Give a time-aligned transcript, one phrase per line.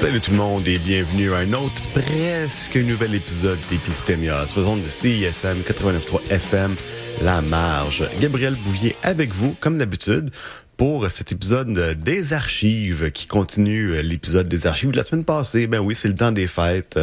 [0.00, 4.88] Salut tout le monde et bienvenue à un autre presque nouvel épisode d'Epistemia sur de
[4.88, 6.74] CISM 89.3 FM,
[7.20, 8.08] La Marge.
[8.18, 10.30] Gabriel Bouvier avec vous, comme d'habitude,
[10.78, 15.66] pour cet épisode des archives qui continue l'épisode des archives de la semaine passée.
[15.66, 16.98] Ben oui, c'est le temps des fêtes.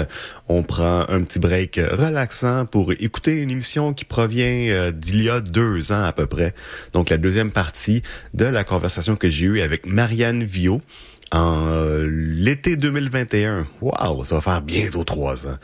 [0.48, 5.30] On prend un petit break relaxant pour écouter une émission qui provient euh, d'il y
[5.30, 6.56] a deux ans à peu près.
[6.94, 8.02] Donc la deuxième partie
[8.34, 10.82] de la conversation que j'ai eue avec Marianne Vio
[11.32, 13.68] en euh, l'été 2021.
[13.82, 15.58] Wow, ça va faire bientôt trois ans.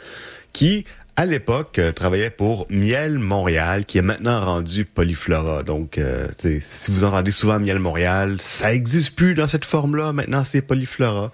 [0.51, 5.61] Qui à l'époque, euh, travaillait pour Miel Montréal, qui est maintenant rendu Polyflora.
[5.61, 10.11] Donc, euh, si vous entendez souvent Miel Montréal, ça existe plus dans cette forme-là.
[10.11, 11.31] Maintenant, c'est Polyflora.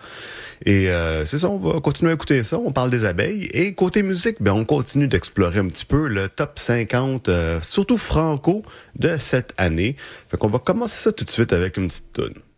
[0.66, 2.60] Et euh, c'est ça, on va continuer à écouter ça.
[2.60, 3.46] On parle des abeilles.
[3.54, 7.30] Et côté musique, ben, on continue d'explorer un petit peu le top 50,
[7.62, 8.64] surtout franco,
[8.98, 9.96] de cette année.
[10.28, 12.49] Fait qu'on va commencer ça tout de suite avec une petite tune.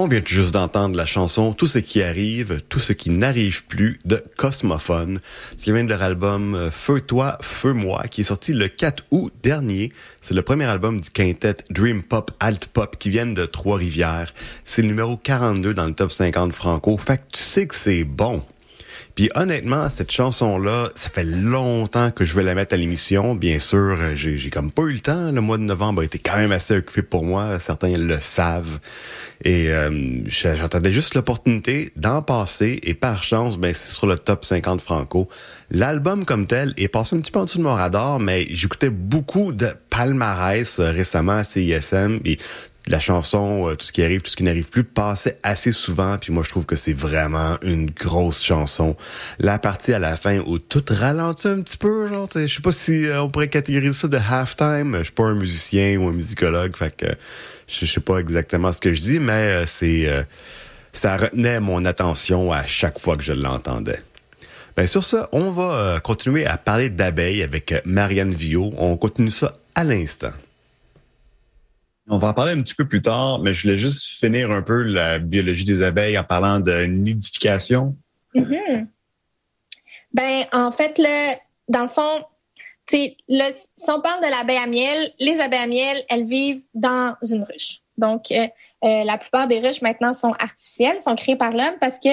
[0.00, 3.98] On vient juste d'entendre la chanson Tout ce qui arrive, tout ce qui n'arrive plus
[4.04, 5.18] de Cosmophone,
[5.58, 9.02] qui vient de leur album euh, Feu toi, feu moi, qui est sorti le 4
[9.10, 9.90] août dernier.
[10.22, 14.32] C'est le premier album du quintet Dream Pop Alt Pop qui vient de Trois-Rivières.
[14.64, 16.96] C'est le numéro 42 dans le top 50 franco.
[16.96, 18.44] Fait que tu sais que c'est bon.
[19.18, 23.34] Puis honnêtement, cette chanson-là, ça fait longtemps que je vais la mettre à l'émission.
[23.34, 25.32] Bien sûr, euh, j'ai comme pas eu le temps.
[25.32, 27.58] Le mois de novembre a été quand même assez occupé pour moi.
[27.58, 28.78] Certains le savent.
[29.42, 32.78] Et euh, j'attendais juste l'opportunité d'en passer.
[32.84, 35.28] Et par chance, ben c'est sur le top 50 franco.
[35.72, 38.90] L'album comme tel est passé un petit peu en dessous de mon radar, mais j'écoutais
[38.90, 42.20] beaucoup de palmarès euh, récemment à CISM.
[42.88, 46.18] La chanson, euh, tout ce qui arrive, tout ce qui n'arrive plus, passait assez souvent.
[46.18, 48.96] Puis moi, je trouve que c'est vraiment une grosse chanson.
[49.38, 52.72] La partie à la fin où tout ralentit un petit peu, genre, je sais pas
[52.72, 54.96] si euh, on pourrait catégoriser ça de halftime.
[54.98, 57.06] Je suis pas un musicien ou un musicologue, fait que
[57.66, 60.08] je sais pas exactement ce que je dis, mais euh, c'est
[60.92, 63.98] ça retenait mon attention à chaque fois que je l'entendais.
[64.76, 68.72] Ben sur ça, on va continuer à parler d'abeilles avec Marianne Vio.
[68.76, 70.32] On continue ça à l'instant.
[72.08, 74.62] On va en parler un petit peu plus tard, mais je voulais juste finir un
[74.62, 77.96] peu la biologie des abeilles en parlant de nidification.
[78.34, 78.86] Mm-hmm.
[80.14, 81.36] Ben, en fait, là,
[81.68, 82.24] dans le fond,
[82.88, 87.42] si on parle de l'abeille à miel, les abeilles à miel, elles vivent dans une
[87.42, 87.80] ruche.
[87.98, 88.46] Donc, euh,
[88.84, 92.08] euh, la plupart des ruches maintenant sont artificielles, sont créées par l'homme parce que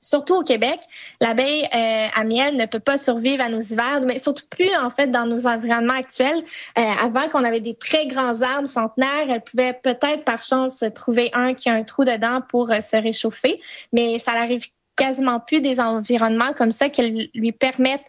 [0.00, 0.80] surtout au Québec,
[1.20, 4.90] l'abeille euh, à miel ne peut pas survivre à nos hivers, mais surtout plus en
[4.90, 6.42] fait dans nos environnements actuels.
[6.78, 11.30] Euh, avant qu'on avait des très grands arbres centenaires, elle pouvait peut-être par chance trouver
[11.32, 13.60] un qui a un trou dedans pour euh, se réchauffer,
[13.92, 14.64] mais ça n'arrive
[14.96, 18.04] quasiment plus des environnements comme ça qui lui permettent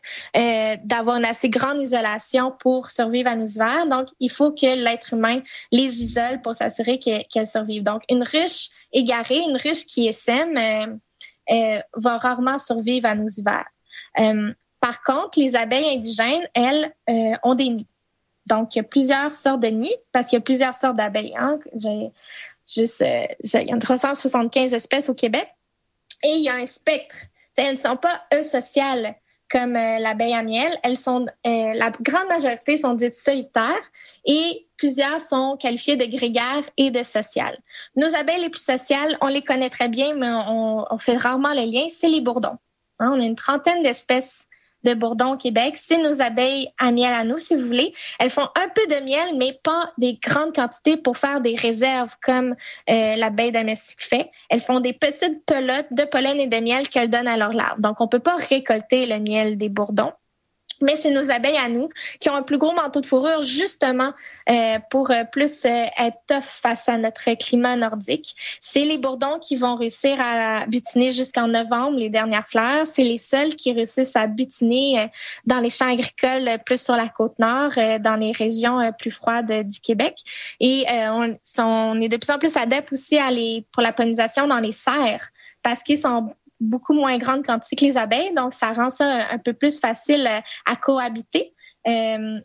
[0.83, 3.87] d'avoir une assez grande isolation pour survivre à nos hivers.
[3.87, 5.39] Donc, il faut que l'être humain
[5.71, 7.83] les isole pour s'assurer qu'elles survivent.
[7.83, 10.99] Donc, une ruche égarée, une ruche qui est saine,
[11.47, 13.65] va rarement survivre à nos hivers.
[14.19, 17.87] Euh, par contre, les abeilles indigènes, elles, euh, ont des nids.
[18.47, 21.35] Donc, il y a plusieurs sortes de nids parce qu'il y a plusieurs sortes d'abeilles.
[21.37, 21.59] Hein.
[22.65, 25.47] Juste, il y a 375 espèces au Québec.
[26.23, 27.15] Et il y a un spectre.
[27.57, 29.15] Elles ne sont pas eusociales
[29.51, 30.77] comme l'abeille à miel.
[30.83, 33.83] Elles sont, la grande majorité sont dites solitaires
[34.25, 37.57] et plusieurs sont qualifiées de grégaires et de sociales.
[37.95, 41.71] Nos abeilles les plus sociales, on les connaît très bien, mais on, fait rarement le
[41.71, 42.57] lien, c'est les bourdons.
[42.99, 44.47] Hein, on a une trentaine d'espèces
[44.83, 45.73] de bourdons au Québec.
[45.75, 47.93] C'est nos abeilles à miel à nous, si vous voulez.
[48.19, 52.15] Elles font un peu de miel, mais pas des grandes quantités pour faire des réserves
[52.23, 52.55] comme
[52.89, 54.29] euh, l'abeille domestique fait.
[54.49, 57.79] Elles font des petites pelotes de pollen et de miel qu'elles donnent à leurs larves.
[57.79, 60.11] Donc, on peut pas récolter le miel des bourdons
[60.81, 61.89] mais c'est nos abeilles à nous
[62.19, 64.13] qui ont un plus gros manteau de fourrure justement
[64.49, 68.35] euh, pour euh, plus euh, être tough face à notre climat nordique.
[68.59, 72.85] C'est les bourdons qui vont réussir à butiner jusqu'en novembre les dernières fleurs.
[72.85, 75.09] C'est les seuls qui réussissent à butiner
[75.45, 79.79] dans les champs agricoles plus sur la côte nord, dans les régions plus froides du
[79.79, 80.15] Québec.
[80.59, 84.47] Et on, on, est de plus en plus adeptes aussi à les, pour la pollinisation
[84.47, 85.29] dans les serres
[85.63, 89.37] parce qu'ils sont beaucoup moins grande quantité que les abeilles, donc ça rend ça un
[89.39, 91.53] peu plus facile euh, à cohabiter.
[91.87, 92.39] Euh,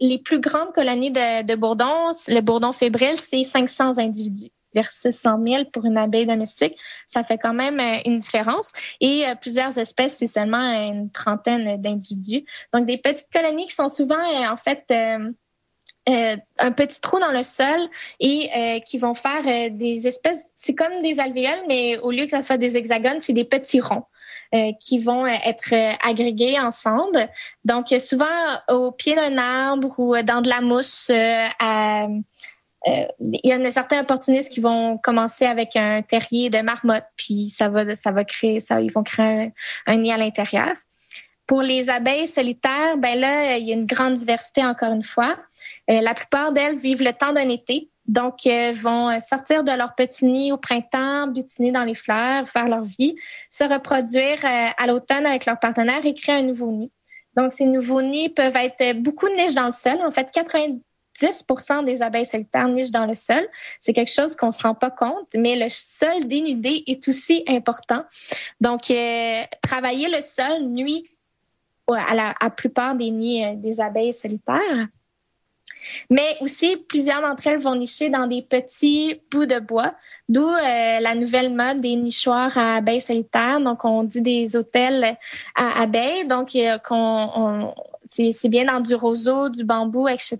[0.00, 5.64] les plus grandes colonies de, bourdons, le bourdon fébrile, c'est 500 individus versus 100 000
[5.72, 6.76] pour une abeille domestique.
[7.06, 8.72] Ça fait quand même euh, une différence.
[9.00, 12.44] Et plusieurs espèces, c'est seulement une trentaine d'individus.
[12.74, 14.92] Donc, des petites colonies qui sont souvent, en fait,
[16.08, 17.88] euh, un petit trou dans le sol
[18.20, 22.24] et euh, qui vont faire euh, des espèces, c'est comme des alvéoles, mais au lieu
[22.24, 24.04] que ça soit des hexagones, c'est des petits ronds
[24.80, 25.74] qui vont être
[26.06, 27.28] agrégés ensemble.
[27.64, 28.24] Donc, souvent
[28.68, 32.22] au pied d'un arbre ou dans de la mousse, il
[33.42, 37.68] y en a certains opportunistes qui vont commencer avec un terrier de marmotte, puis ça
[37.68, 39.52] va, ça va créer, ça, ils vont créer
[39.86, 40.72] un nid à l'intérieur.
[41.46, 45.34] Pour les abeilles solitaires, ben là, il y a une grande diversité encore une fois.
[45.88, 49.94] Euh, la plupart d'elles vivent le temps d'un été, donc euh, vont sortir de leur
[49.94, 53.14] petit nid au printemps, butiner dans les fleurs, faire leur vie,
[53.48, 56.90] se reproduire euh, à l'automne avec leur partenaire et créer un nouveau nid.
[57.36, 59.98] Donc ces nouveaux nids peuvent être beaucoup de niches dans le sol.
[60.04, 63.46] En fait, 90% des abeilles solitaires nichent dans le sol.
[63.80, 68.02] C'est quelque chose qu'on se rend pas compte, mais le sol dénudé est aussi important.
[68.60, 68.92] Donc,
[69.62, 71.04] travailler le sol nuit
[71.94, 74.88] à la plupart des nids des abeilles solitaires.
[76.10, 79.94] Mais aussi, plusieurs d'entre elles vont nicher dans des petits bouts de bois,
[80.28, 83.58] d'où euh, la nouvelle mode des nichoirs à abeilles solitaires.
[83.58, 85.16] Donc, on dit des hôtels
[85.54, 86.26] à abeilles.
[86.26, 86.56] Donc,
[88.06, 90.36] c'est bien dans du roseau, du bambou, etc.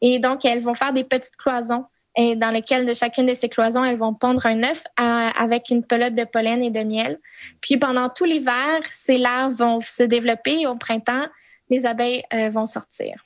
[0.00, 1.84] Et donc, elles vont faire des petites cloisons
[2.16, 5.84] et dans lequel de chacune de ces cloisons, elles vont pondre un œuf avec une
[5.84, 7.18] pelote de pollen et de miel.
[7.60, 11.26] Puis pendant tout l'hiver, ces larves vont se développer et au printemps,
[11.68, 13.24] les abeilles euh, vont sortir.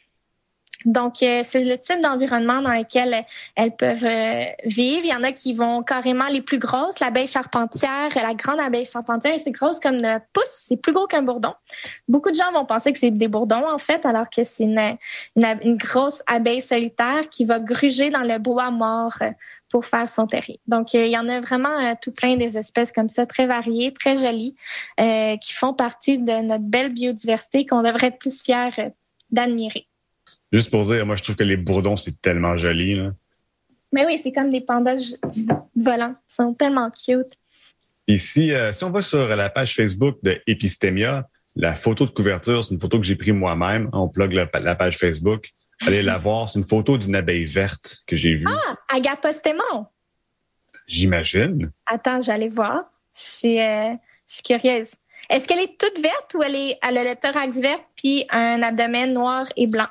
[0.84, 3.24] Donc, euh, c'est le type d'environnement dans lequel
[3.56, 5.04] elles peuvent euh, vivre.
[5.04, 7.00] Il y en a qui vont carrément les plus grosses.
[7.00, 10.44] L'abeille charpentière, la grande abeille charpentière, c'est grosse comme notre pouce.
[10.48, 11.54] C'est plus gros qu'un bourdon.
[12.08, 14.96] Beaucoup de gens vont penser que c'est des bourdons, en fait, alors que c'est une,
[15.36, 19.30] une, grosse abeille solitaire qui va gruger dans le bois mort euh,
[19.70, 20.60] pour faire son terrier.
[20.66, 24.16] Donc, il y en a vraiment tout plein des espèces comme ça, très variées, très
[24.16, 24.54] jolies,
[24.96, 28.92] qui font partie de notre belle biodiversité qu'on devrait être plus fiers
[29.32, 29.88] d'admirer.
[30.54, 32.94] Juste pour dire, moi, je trouve que les bourdons, c'est tellement joli.
[32.94, 33.10] Là.
[33.92, 35.16] Mais oui, c'est comme des pandas
[35.74, 36.14] volants.
[36.30, 37.32] Ils sont tellement cute.
[38.06, 42.62] Ici, euh, si on va sur la page Facebook de Epistemia, la photo de couverture,
[42.62, 43.90] c'est une photo que j'ai prise moi-même.
[43.92, 45.50] On plug la, page Facebook.
[45.88, 46.48] Allez la voir.
[46.48, 48.46] C'est une photo d'une abeille verte que j'ai vue.
[48.48, 49.86] Ah, Agapostémon.
[50.86, 51.72] J'imagine.
[51.86, 52.84] Attends, j'allais voir.
[53.12, 53.92] Je suis, euh,
[54.24, 54.92] je suis curieuse.
[55.30, 58.62] Est-ce qu'elle est toute verte ou elle, est, elle a le thorax vert puis un
[58.62, 59.88] abdomen noir et blanc?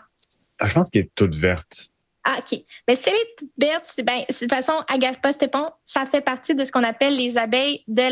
[0.64, 1.90] Ah, je pense qu'elle est toute verte.
[2.24, 2.58] Ah, OK.
[2.88, 6.64] Mais si elle est toute verte, ben, de toute façon, Agathostépon, ça fait partie de
[6.64, 8.10] ce qu'on appelle les abeilles de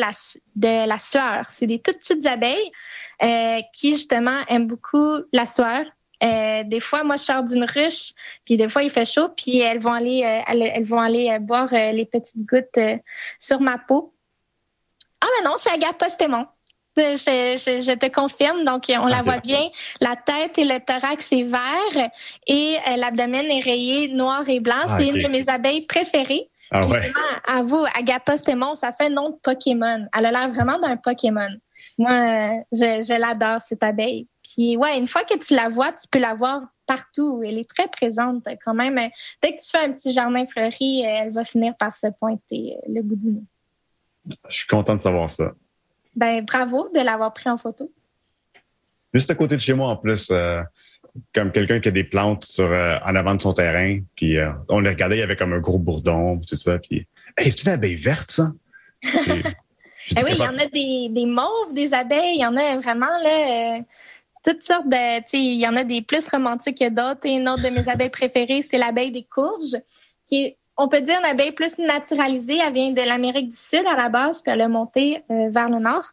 [0.85, 1.45] la, sueur.
[1.47, 2.71] C'est des toutes petites abeilles
[3.23, 5.85] euh, qui, justement, aiment beaucoup la sueur.
[6.23, 8.11] Euh, des fois, moi, je sors d'une ruche,
[8.43, 11.69] puis des fois, il fait chaud, puis elles vont aller, euh, elles, vont aller boire
[11.71, 12.99] les petites gouttes
[13.39, 14.13] sur ma peau.
[15.21, 16.47] Ah, mais non, c'est Agathostémon.
[16.97, 18.63] Je, te confirme.
[18.63, 19.69] Donc, on la voit bien.
[19.99, 22.09] La tête et le thorax est vert
[22.47, 24.75] et euh, l'abdomen est rayé noir et blanc.
[24.83, 26.49] Ah, c'est une de mes abeilles préférées.
[26.73, 27.11] Ah ouais.
[27.47, 30.07] à vous, Agapostémon, ça fait nom de Pokémon.
[30.17, 31.49] Elle a l'air vraiment d'un Pokémon.
[31.97, 34.27] Moi, je, l'adore, cette abeille.
[34.43, 37.41] Puis, ouais, une fois que tu la vois, tu peux la voir partout.
[37.45, 38.97] Elle est très présente quand même.
[39.41, 42.93] Dès que tu fais un petit jardin fleuri, elle va finir par se pointer euh,
[42.93, 43.45] le bout du nez.
[44.49, 45.51] Je suis content de savoir ça.
[46.15, 47.91] Ben, bravo de l'avoir pris en photo.
[49.13, 50.61] Juste à côté de chez moi, en plus, euh,
[51.33, 54.51] comme quelqu'un qui a des plantes sur, euh, en avant de son terrain, puis euh,
[54.69, 57.63] on les regardait, il y avait comme un gros bourdon, tout ça, puis hey, c'est
[57.63, 58.51] une abeille verte, ça?
[60.17, 62.75] Eh oui, il y en a des, des, mauves, des abeilles, il y en a
[62.79, 63.79] vraiment, là,
[64.43, 67.35] toutes sortes de, tu sais, il y en a des plus romantiques que d'autres, et
[67.35, 69.77] une autre de mes abeilles préférées, c'est l'abeille des courges,
[70.25, 72.57] qui est on peut dire une abeille plus naturalisée.
[72.57, 75.69] Elle vient de l'Amérique du Sud à la base, puis elle a monté euh, vers
[75.69, 76.05] le nord.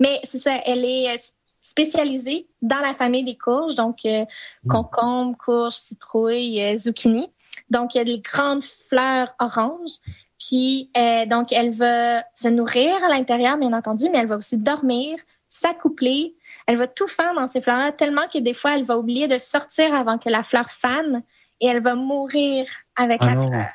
[0.00, 1.16] Mais c'est ça, elle est euh,
[1.60, 4.24] spécialisée dans la famille des courges, donc euh,
[4.64, 4.70] mm.
[4.70, 7.30] concombre, courge, citrouille, zucchini.
[7.68, 9.98] Donc, il y a des grandes fleurs oranges.
[10.38, 10.90] Puis,
[11.26, 16.36] donc, elle va se nourrir à l'intérieur, bien entendu, mais elle va aussi dormir, s'accoupler.
[16.66, 19.36] Elle va tout faire dans ces fleurs-là, tellement que des fois, elle va oublier de
[19.36, 21.24] sortir avant que la fleur fane
[21.60, 23.68] et elle va mourir avec ah la fleur.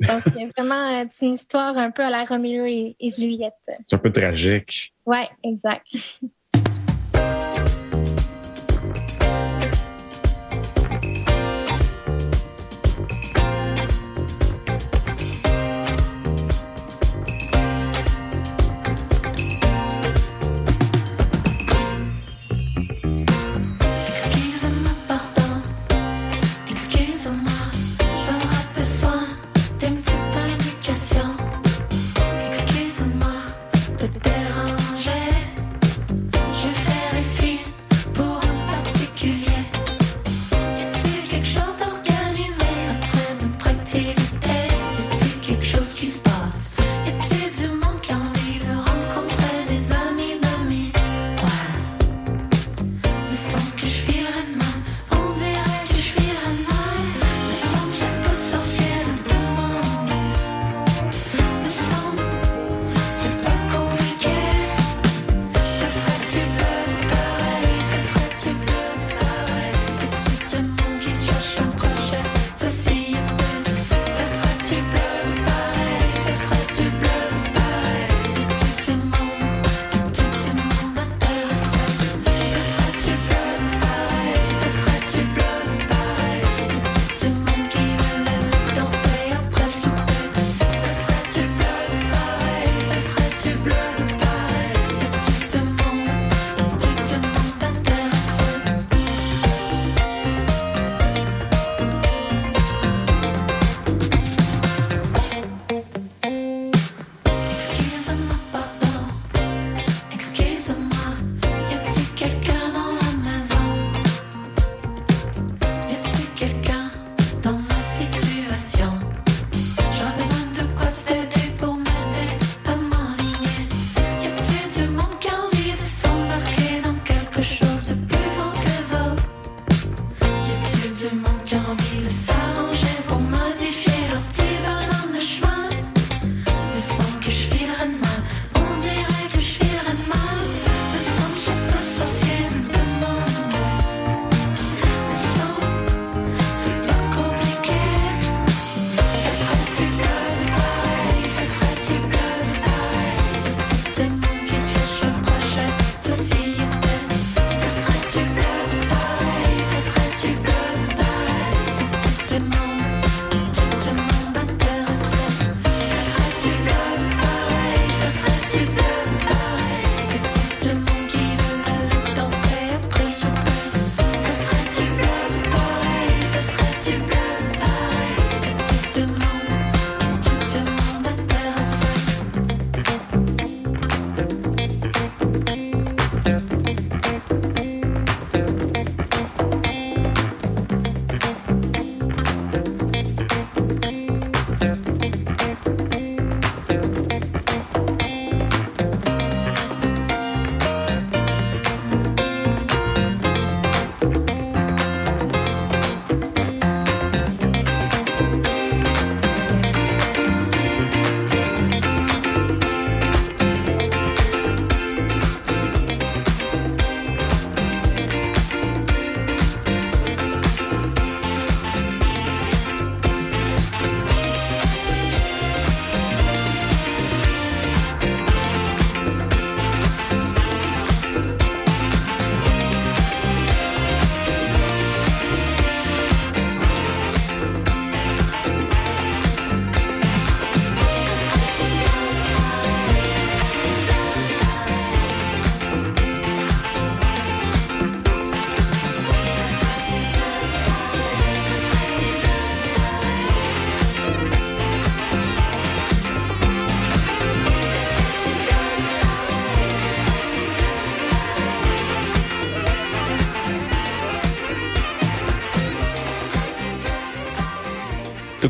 [0.00, 3.54] Donc, c'est vraiment une histoire un peu à la Roméo et, et Juliette.
[3.84, 4.94] C'est un peu tragique.
[5.06, 5.86] Oui, exact.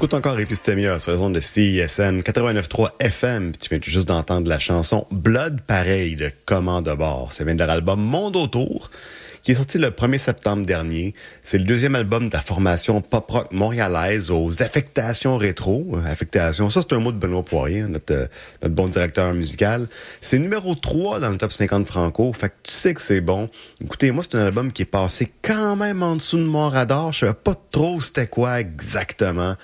[0.07, 3.51] T'écoutes encore Epistemia sur la zone de CISM 89.3 FM.
[3.57, 7.33] Tu viens juste d'entendre la chanson Blood Pareil de Commande de bord.
[7.33, 8.93] Ça vient de leur album Monde autour
[9.47, 11.15] qui est sorti le 1er septembre dernier.
[11.45, 15.87] C'est le deuxième album de la formation pop-rock montréalaise aux affectations rétro.
[15.95, 18.27] Euh, affectations, ça c'est un mot de Benoît Poirier, notre, euh,
[18.61, 19.87] notre bon directeur musical.
[20.21, 23.49] C'est numéro 3 dans le top 50 franco, fait que tu sais que c'est bon.
[23.81, 27.13] Écoutez, moi c'est un album qui est passé quand même en dessous de mon radar.
[27.13, 29.55] Je savais pas trop c'était quoi exactement.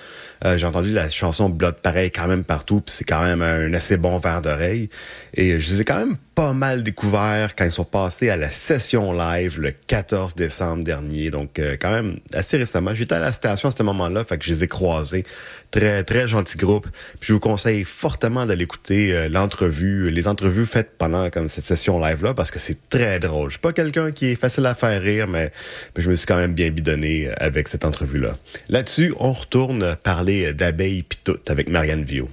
[0.44, 3.74] Euh, j'ai entendu la chanson Blood pareil quand même partout, puis c'est quand même un
[3.74, 4.90] assez bon verre d'oreille.
[5.34, 8.52] Et je les ai quand même pas mal découverts quand ils sont passés à la
[8.52, 11.30] session live 14 décembre dernier.
[11.30, 12.94] Donc, euh, quand même, assez récemment.
[12.94, 15.24] J'étais à la station à ce moment-là, fait que je les ai croisés.
[15.70, 16.88] Très, très gentil groupe.
[17.20, 21.64] Puis je vous conseille fortement d'aller écouter euh, l'entrevue, les entrevues faites pendant comme cette
[21.64, 23.48] session live-là, parce que c'est très drôle.
[23.48, 25.50] Je suis pas quelqu'un qui est facile à faire rire, mais,
[25.96, 28.36] je me suis quand même bien bidonné euh, avec cette entrevue-là.
[28.68, 32.28] Là-dessus, on retourne parler d'abeilles pis tout avec Marianne Vio.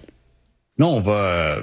[0.78, 1.62] Non, on va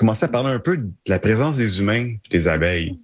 [0.00, 2.98] commencer à parler un peu de la présence des humains des abeilles.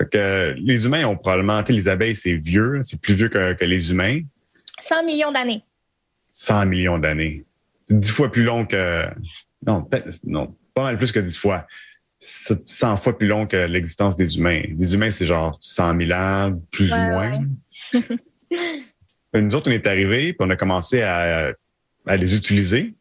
[0.00, 3.90] Fait que les humains ont probablement, les abeilles, c'est vieux, c'est plus vieux que, les
[3.90, 4.20] humains.
[4.78, 5.62] 100 millions d'années.
[6.32, 7.44] 100 millions d'années.
[7.82, 9.04] C'est dix fois plus long que,
[9.66, 9.86] non,
[10.24, 11.66] non, pas mal plus que dix fois.
[12.18, 14.62] 100 fois plus long que l'existence des humains.
[14.78, 17.44] Les humains, c'est genre 100 000 ans, plus ou moins.
[19.34, 21.52] Nous autres, on est arrivés, puis on a commencé à,
[22.06, 22.94] à les utiliser.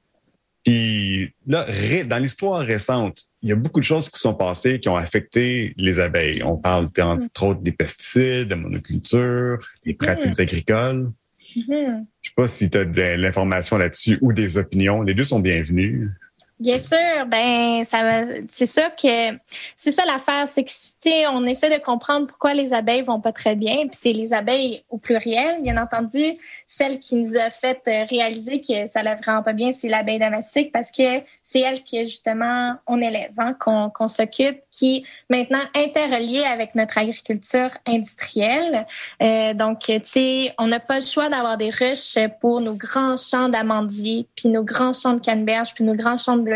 [0.69, 1.65] Puis là,
[2.05, 5.73] dans l'histoire récente, il y a beaucoup de choses qui sont passées qui ont affecté
[5.77, 6.43] les abeilles.
[6.43, 7.47] On parle entre mm.
[7.47, 10.41] autres des pesticides, de monoculture, des pratiques mm.
[10.41, 11.11] agricoles.
[11.55, 11.65] Mm-hmm.
[11.67, 15.01] Je ne sais pas si tu as de l'information là-dessus ou des opinions.
[15.01, 16.11] Les deux sont bienvenus.
[16.59, 18.01] Bien sûr, ben ça
[18.49, 19.37] c'est ça que
[19.77, 23.55] c'est ça l'affaire, c'est que on essaie de comprendre pourquoi les abeilles vont pas très
[23.55, 26.33] bien, puis c'est les abeilles au pluriel, bien entendu,
[26.67, 30.73] celle qui nous a fait réaliser que ça allait vraiment pas bien, c'est l'abeille domestique
[30.73, 36.75] parce que c'est elle que justement on élève, hein, qu'on s'occupe, qui maintenant interreliée avec
[36.75, 38.85] notre agriculture industrielle.
[39.21, 43.15] Euh, donc, tu sais, on n'a pas le choix d'avoir des ruches pour nos grands
[43.15, 46.48] champs d'amandiers, puis nos grands champs de canneberge, puis nos grands champs de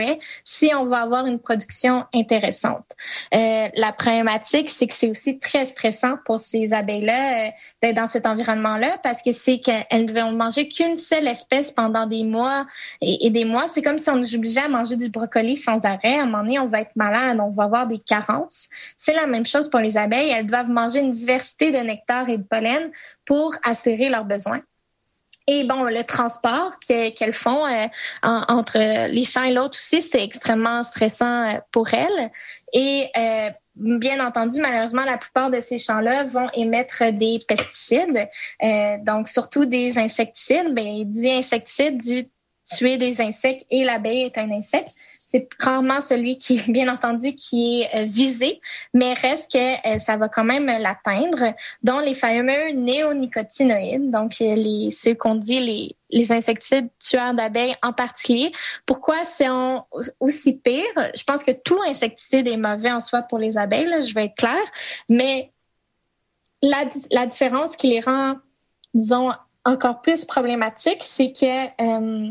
[0.43, 2.85] si on va avoir une production intéressante.
[3.33, 7.51] Euh, la problématique, c'est que c'est aussi très stressant pour ces abeilles-là euh,
[7.81, 12.05] d'être dans cet environnement-là parce que c'est qu'elles ne vont manger qu'une seule espèce pendant
[12.05, 12.65] des mois
[13.01, 13.67] et, des mois.
[13.67, 16.19] C'est comme si on nous obligeait à manger du brocoli sans arrêt.
[16.19, 18.69] À un moment donné, on va être malade, on va avoir des carences.
[18.97, 20.31] C'est la même chose pour les abeilles.
[20.31, 22.89] Elles doivent manger une diversité de nectar et de pollen
[23.25, 24.61] pour assurer leurs besoins.
[25.47, 27.87] Et bon, le transport qu'elles font euh,
[28.21, 32.31] entre les champs et l'autre aussi, c'est extrêmement stressant euh, pour elles.
[32.71, 38.29] Et euh, bien entendu, malheureusement, la plupart de ces champs-là vont émettre des pesticides,
[39.05, 40.73] donc surtout des insecticides.
[40.73, 42.31] Bien, dit insecticide dit
[42.65, 44.93] tuer des insectes et l'abeille est un insecte.
[45.33, 48.61] C'est rarement celui qui, bien entendu, qui est euh, visé,
[48.93, 54.53] mais reste que euh, ça va quand même l'atteindre, dont les fameux néonicotinoïdes, donc euh,
[54.53, 58.51] les, ceux qu'on dit les, insecticides tueurs d'abeilles en particulier.
[58.85, 59.47] Pourquoi c'est
[60.19, 60.83] aussi pire?
[61.15, 64.35] Je pense que tout insecticide est mauvais en soi pour les abeilles, je vais être
[64.35, 64.71] claire,
[65.09, 65.51] mais
[66.61, 68.35] la différence qui les rend,
[68.93, 69.31] disons,
[69.65, 72.23] encore plus problématiques, c'est que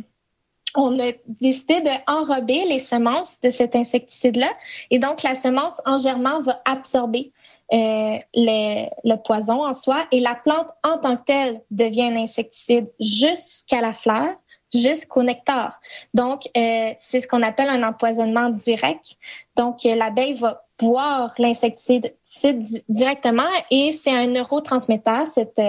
[0.74, 4.50] on a décidé d'enrober les semences de cet insecticide-là.
[4.90, 7.32] Et donc, la semence, en germant, va absorber
[7.72, 10.06] euh, le, poison en soi.
[10.12, 14.34] Et la plante, en tant que telle, devient un insecticide jusqu'à la fleur,
[14.74, 15.80] jusqu'au nectar.
[16.14, 19.16] Donc, euh, c'est ce qu'on appelle un empoisonnement direct.
[19.56, 22.14] Donc, euh, l'abeille va boire l'insecticide
[22.88, 25.60] directement et c'est un neurotransmetteur, cette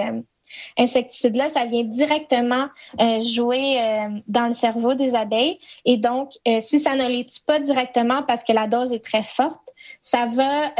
[0.78, 2.66] insecticide-là, ça vient directement
[3.00, 5.58] euh, jouer euh, dans le cerveau des abeilles.
[5.84, 9.04] Et donc, euh, si ça ne les tue pas directement parce que la dose est
[9.04, 9.68] très forte,
[10.00, 10.72] ça va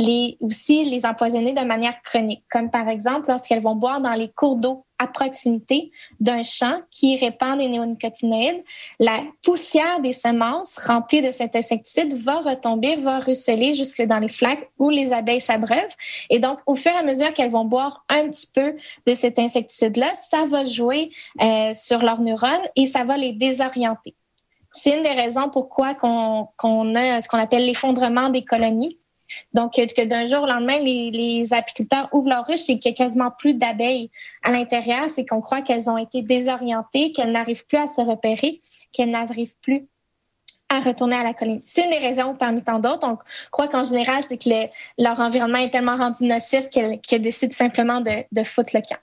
[0.00, 4.30] les, aussi les empoisonner de manière chronique, comme par exemple lorsqu'elles vont boire dans les
[4.30, 8.62] cours d'eau à proximité d'un champ qui répand des néonicotinoïdes,
[8.98, 14.28] la poussière des semences remplies de cet insecticide va retomber, va ruisseler jusque dans les
[14.28, 15.96] flaques où les abeilles s'abreuvent.
[16.28, 18.74] Et donc, au fur et à mesure qu'elles vont boire un petit peu
[19.06, 21.10] de cet insecticide-là, ça va jouer
[21.40, 24.14] euh, sur leurs neurones et ça va les désorienter.
[24.72, 28.99] C'est une des raisons pourquoi qu'on a ce qu'on appelle l'effondrement des colonies
[29.52, 33.04] donc, que d'un jour au lendemain, les, apiculteurs ouvrent leur ruche et qu'il n'y a
[33.04, 34.10] quasiment plus d'abeilles
[34.42, 38.60] à l'intérieur, c'est qu'on croit qu'elles ont été désorientées, qu'elles n'arrivent plus à se repérer,
[38.92, 39.86] qu'elles n'arrivent plus
[40.70, 41.60] à retourner à la colline.
[41.64, 43.06] C'est une des raisons parmi tant d'autres.
[43.06, 43.18] On
[43.50, 44.48] croit qu'en général, c'est que
[44.98, 49.00] leur environnement est tellement rendu nocif qu'elles décident simplement de, foutre le camp.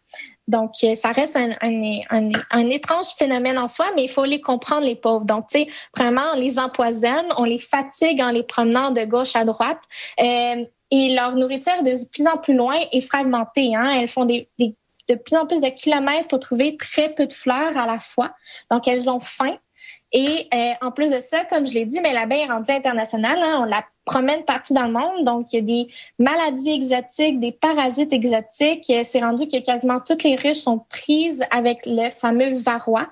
[0.47, 4.85] Donc, ça reste un, un, un, étrange phénomène en soi, mais il faut les comprendre,
[4.85, 5.25] les pauvres.
[5.25, 9.35] Donc, tu sais, vraiment, on les empoisonne, on les fatigue en les promenant de gauche
[9.35, 9.81] à droite.
[10.19, 13.75] Euh, et leur nourriture est de plus en plus loin et fragmentée.
[13.75, 13.89] Hein.
[13.99, 14.73] Elles font des, des,
[15.09, 18.33] de plus en plus de kilomètres pour trouver très peu de fleurs à la fois.
[18.71, 19.57] Donc, elles ont faim.
[20.13, 23.39] Et euh, en plus de ça, comme je l'ai dit, mais l'abeille est rendue internationale.
[23.43, 25.25] Hein, on la promène partout dans le monde.
[25.25, 28.91] Donc, il y a des maladies exotiques, des parasites exotiques.
[29.03, 33.07] C'est rendu que quasiment toutes les ruches sont prises avec le fameux varroa.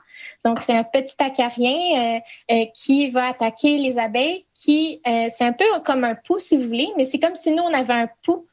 [0.45, 2.19] Donc, c'est un petit acarien euh,
[2.51, 6.63] euh, qui va attaquer les abeilles, qui, c'est un peu comme un pouls, si vous
[6.65, 8.45] voulez, mais c'est comme si nous, on avait un pouls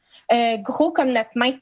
[0.63, 1.53] gros comme notre main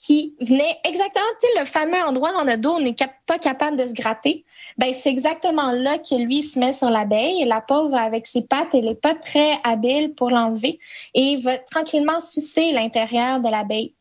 [0.00, 2.94] qui venait exactement, tu sais, le fameux endroit dans le dos on n'est
[3.26, 4.46] pas capable de se gratter.
[4.78, 7.44] Ben, c'est exactement là que lui se met sur l'abeille.
[7.44, 10.78] La pauvre, avec ses pattes, elle n'est pas très habile pour l'enlever
[11.14, 13.94] et va tranquillement sucer l'intérieur de l'abeille.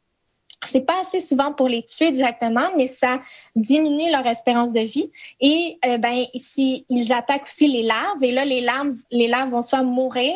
[0.65, 3.21] C'est pas assez souvent pour les tuer directement, mais ça
[3.55, 5.09] diminue leur espérance de vie.
[5.39, 8.21] Et euh, ben ici, ils attaquent aussi les larves.
[8.23, 10.35] Et là, les larves, les larves vont soit mourir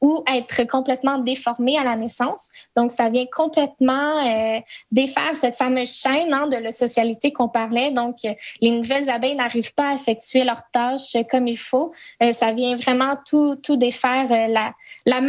[0.00, 2.50] ou être complètement déformées à la naissance.
[2.76, 4.60] Donc, ça vient complètement euh,
[4.92, 7.90] défaire cette fameuse chaîne hein, de la socialité qu'on parlait.
[7.90, 8.18] Donc,
[8.60, 11.92] les nouvelles abeilles n'arrivent pas à effectuer leurs tâches comme il faut.
[12.22, 14.72] Euh, ça vient vraiment tout, tout défaire la,
[15.04, 15.20] la,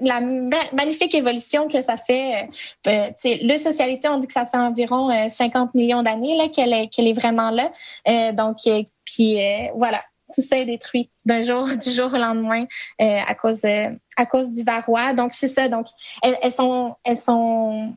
[0.00, 0.20] la
[0.72, 2.48] magnifique évolution que ça fait.
[2.86, 3.10] Euh,
[4.08, 7.70] on dit que ça fait environ 50 euh, millions d'années qu'elle est, vraiment là.
[8.08, 9.38] Euh, donc, euh, puis
[9.74, 10.02] voilà,
[10.34, 12.64] tout ça est détruit d'un jour, du jour au lendemain
[12.98, 15.14] à cause, à cause du varroa.
[15.14, 15.68] Donc, c'est ça.
[15.68, 15.86] Donc,
[16.22, 17.94] elles, sont, elles sont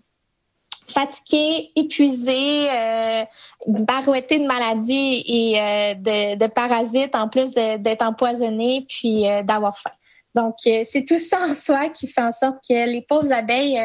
[0.87, 2.67] fatiguées, épuisées,
[3.67, 9.91] barouettées de maladies et de, parasites, en plus d'être empoisonnées, puis d'avoir faim.
[10.35, 13.79] Donc, c'est tout ça en soi qui fait en sorte que les pauvres abeilles,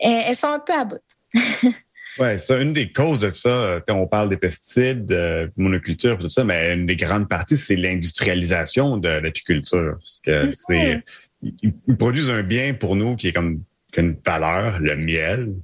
[0.00, 0.98] elles sont un peu à bout.
[2.18, 6.28] oui, ça, une des causes de ça, quand on parle des pesticides, de monoculture, tout
[6.28, 9.98] ça, mais une des grandes parties, c'est l'industrialisation de l'apiculture.
[10.52, 11.02] c'est,
[11.42, 13.62] ils, produisent un bien pour nous qui est comme
[13.96, 15.54] une valeur, le miel.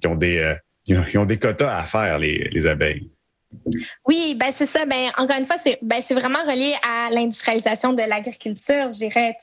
[0.00, 0.54] Ils ont des, euh,
[0.86, 3.10] ils ont des quotas à faire, les, les abeilles.
[4.06, 4.84] Oui, ben c'est ça.
[4.84, 9.36] Ben encore une fois, c'est ben, c'est vraiment relié à l'industrialisation de l'agriculture, je dirais.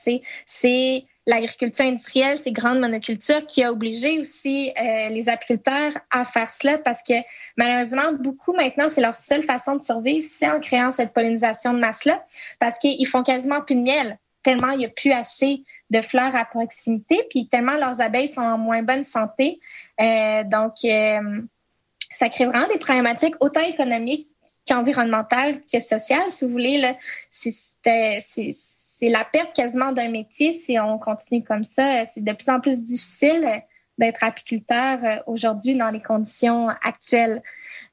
[0.46, 6.50] C'est l'agriculture industrielle, ces grandes monocultures, qui a obligé aussi euh, les apiculteurs à faire
[6.50, 7.14] cela parce que
[7.56, 11.80] malheureusement, beaucoup maintenant, c'est leur seule façon de survivre, c'est en créant cette pollinisation de
[11.80, 12.22] masse-là
[12.60, 16.34] parce qu'ils font quasiment plus de miel, tellement il n'y a plus assez de fleurs
[16.34, 19.58] à proximité, puis tellement leurs abeilles sont en moins bonne santé.
[20.00, 21.42] Euh, donc, euh,
[22.12, 24.28] ça crée vraiment des problématiques autant économiques
[24.66, 26.96] qu'environnementales que sociales, si vous voulez.
[27.30, 28.50] C'est
[28.98, 32.06] c'est la perte quasiment d'un métier si on continue comme ça.
[32.06, 33.46] C'est de plus en plus difficile
[33.98, 37.42] d'être apiculteur euh, aujourd'hui dans les conditions actuelles.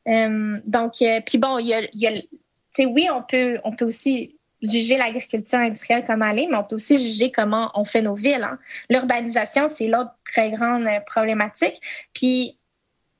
[0.07, 4.39] Euh, donc, euh, puis bon, il y a, y oui, on peut, on peut aussi
[4.61, 8.15] juger l'agriculture industrielle comme elle est, mais on peut aussi juger comment on fait nos
[8.15, 8.47] villes.
[8.49, 8.57] Hein.
[8.89, 11.81] L'urbanisation, c'est l'autre très grande problématique.
[12.13, 12.57] Puis,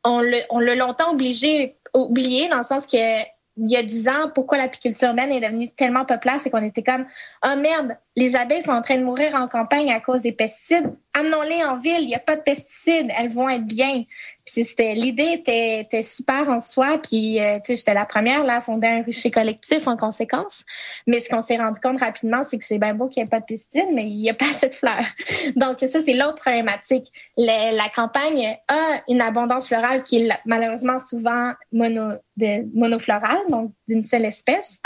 [0.05, 3.23] on l'a longtemps obligé, oublié dans le sens que
[3.57, 6.83] il y a dix ans, pourquoi l'apiculture urbaine est devenue tellement populaire, c'est qu'on était
[6.83, 7.05] comme,
[7.45, 10.93] oh merde, les abeilles sont en train de mourir en campagne à cause des pesticides.
[11.15, 14.03] Amenons-les en ville, il n'y a pas de pesticides, elles vont être bien.
[14.45, 18.43] Puis c'était l'idée était, était, super en soi, puis euh, tu sais j'étais la première
[18.43, 20.65] là à fonder un rucher collectif en conséquence.
[21.07, 23.29] Mais ce qu'on s'est rendu compte rapidement, c'est que c'est bien beau qu'il n'y ait
[23.29, 25.05] pas de pesticides, mais il n'y a pas assez de fleurs.
[25.55, 27.11] Donc ça c'est l'autre problématique.
[27.37, 34.03] la campagne a une abondance florale qui est malheureusement souvent mono, de, monoflorale, donc d'une
[34.03, 34.81] seule espèce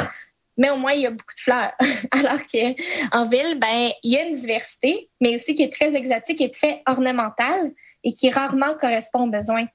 [0.57, 1.73] mais au moins il y a beaucoup de fleurs.
[2.11, 6.41] Alors qu'en ville, ben il y a une diversité, mais aussi qui est très exotique
[6.41, 7.71] et très ornementale
[8.03, 9.65] et qui rarement correspond aux besoins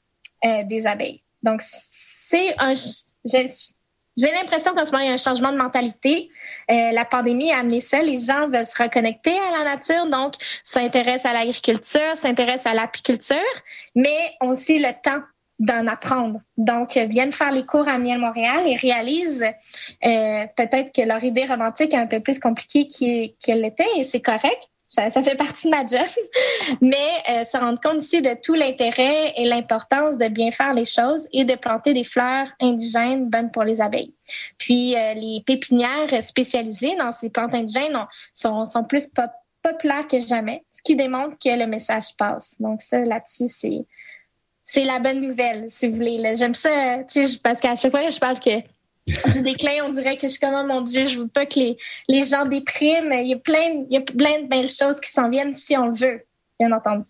[0.44, 1.22] euh, des abeilles.
[1.42, 2.74] Donc c'est un
[4.16, 6.30] j'ai l'impression qu'en ce moment, il y a un changement de mentalité.
[6.70, 8.02] Euh, la pandémie a amené ça.
[8.02, 13.36] Les gens veulent se reconnecter à la nature, donc s'intéressent à l'agriculture, s'intéressent à l'apiculture,
[13.94, 15.22] mais aussi le temps
[15.62, 16.40] d'en apprendre.
[16.56, 21.44] Donc, viennent faire les cours à Miel Montréal et réalisent euh, peut-être que leur idée
[21.44, 22.88] romantique est un peu plus compliquée
[23.38, 24.68] qu'elle l'était et c'est correct.
[24.88, 26.06] Ça, fait partie de ma job,
[26.82, 26.96] mais
[27.30, 31.28] euh, se rendre compte ici de tout l'intérêt et l'importance de bien faire les choses
[31.32, 34.14] et de planter des fleurs indigènes bonnes pour les abeilles.
[34.58, 37.96] Puis euh, les pépinières spécialisées dans ces plantes indigènes
[38.34, 39.08] sont, sont plus
[39.62, 42.60] populaires que jamais, ce qui démontre que le message passe.
[42.60, 43.86] Donc ça, là-dessus, c'est
[44.72, 46.34] c'est la bonne nouvelle, si vous voulez.
[46.34, 47.00] J'aime ça,
[47.44, 48.60] parce qu'à chaque fois je parle que
[49.32, 51.58] du déclin, on dirait que je suis comme, oh mon Dieu, je veux pas que
[51.58, 51.76] les,
[52.08, 53.12] les gens dépriment.
[53.12, 55.76] Il y a plein, il y a plein de belles choses qui s'en viennent si
[55.76, 56.24] on le veut,
[56.58, 57.08] bien entendu.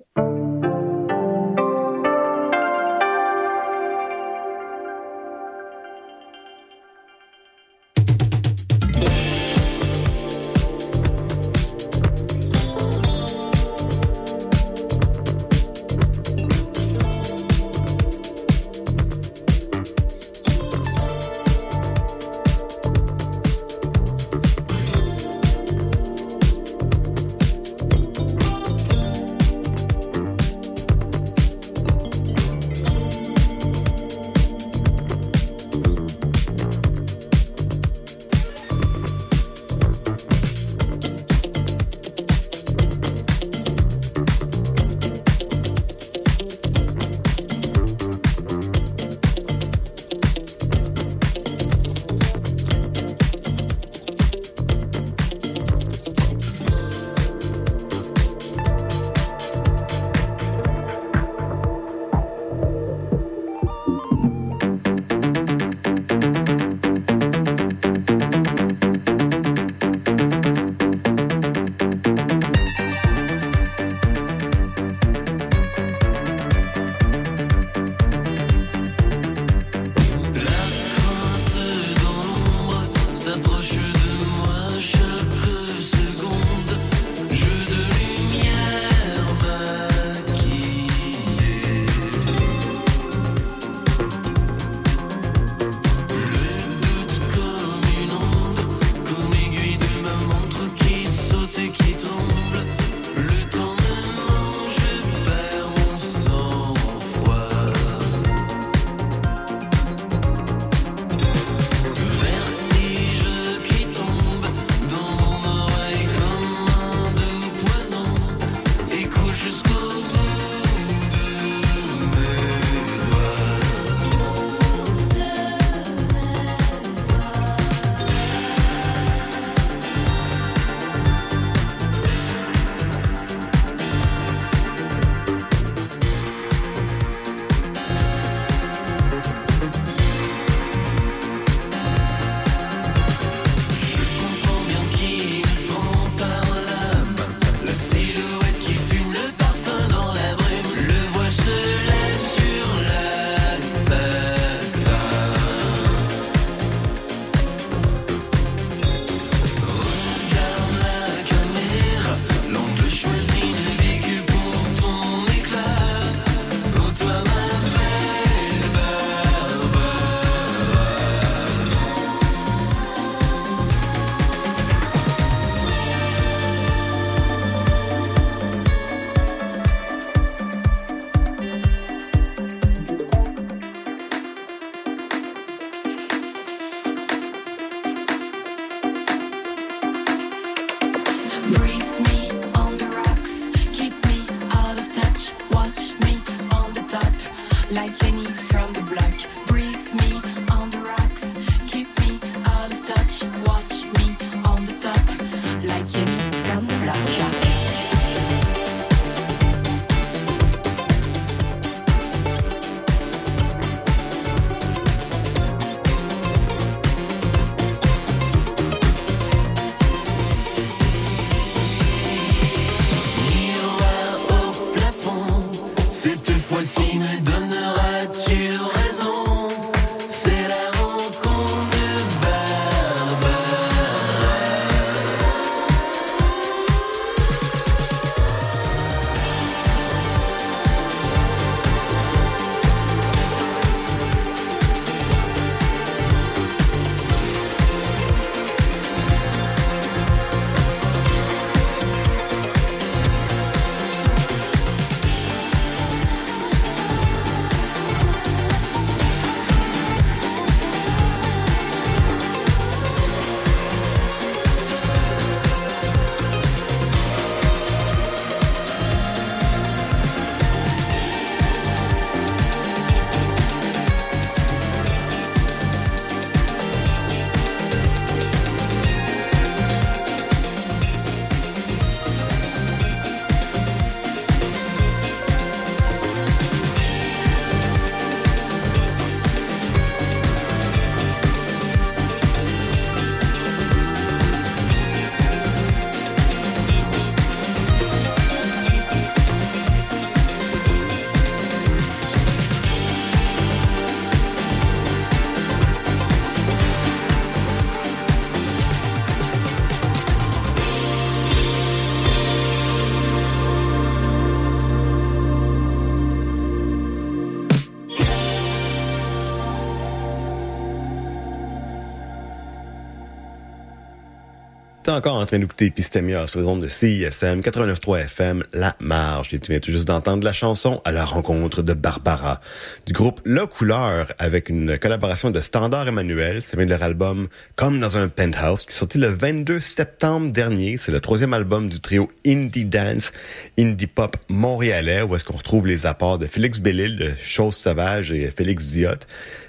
[324.92, 329.33] Encore en train d'écouter Pistemia sur les ondes de CISM 89.3 FM, La Marge.
[329.33, 332.40] Et tu viens tout juste d'entendre la chanson à la rencontre de Barbara
[332.87, 336.42] du groupe La Couleur avec une collaboration de Standard Emmanuel.
[336.42, 340.31] C'est vient de leur album Comme dans un penthouse qui est sorti le 22 septembre
[340.31, 340.76] dernier.
[340.76, 343.12] C'est le troisième album du trio Indie Dance,
[343.59, 348.12] Indie Pop montréalais où est-ce qu'on retrouve les apports de Félix Bellil de Chose Sauvage
[348.12, 348.90] et Félix Diot.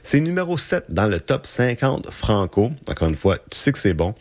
[0.03, 2.71] C'est numéro 7 dans le top 50 franco.
[2.88, 4.15] Encore une fois, tu sais que c'est bon.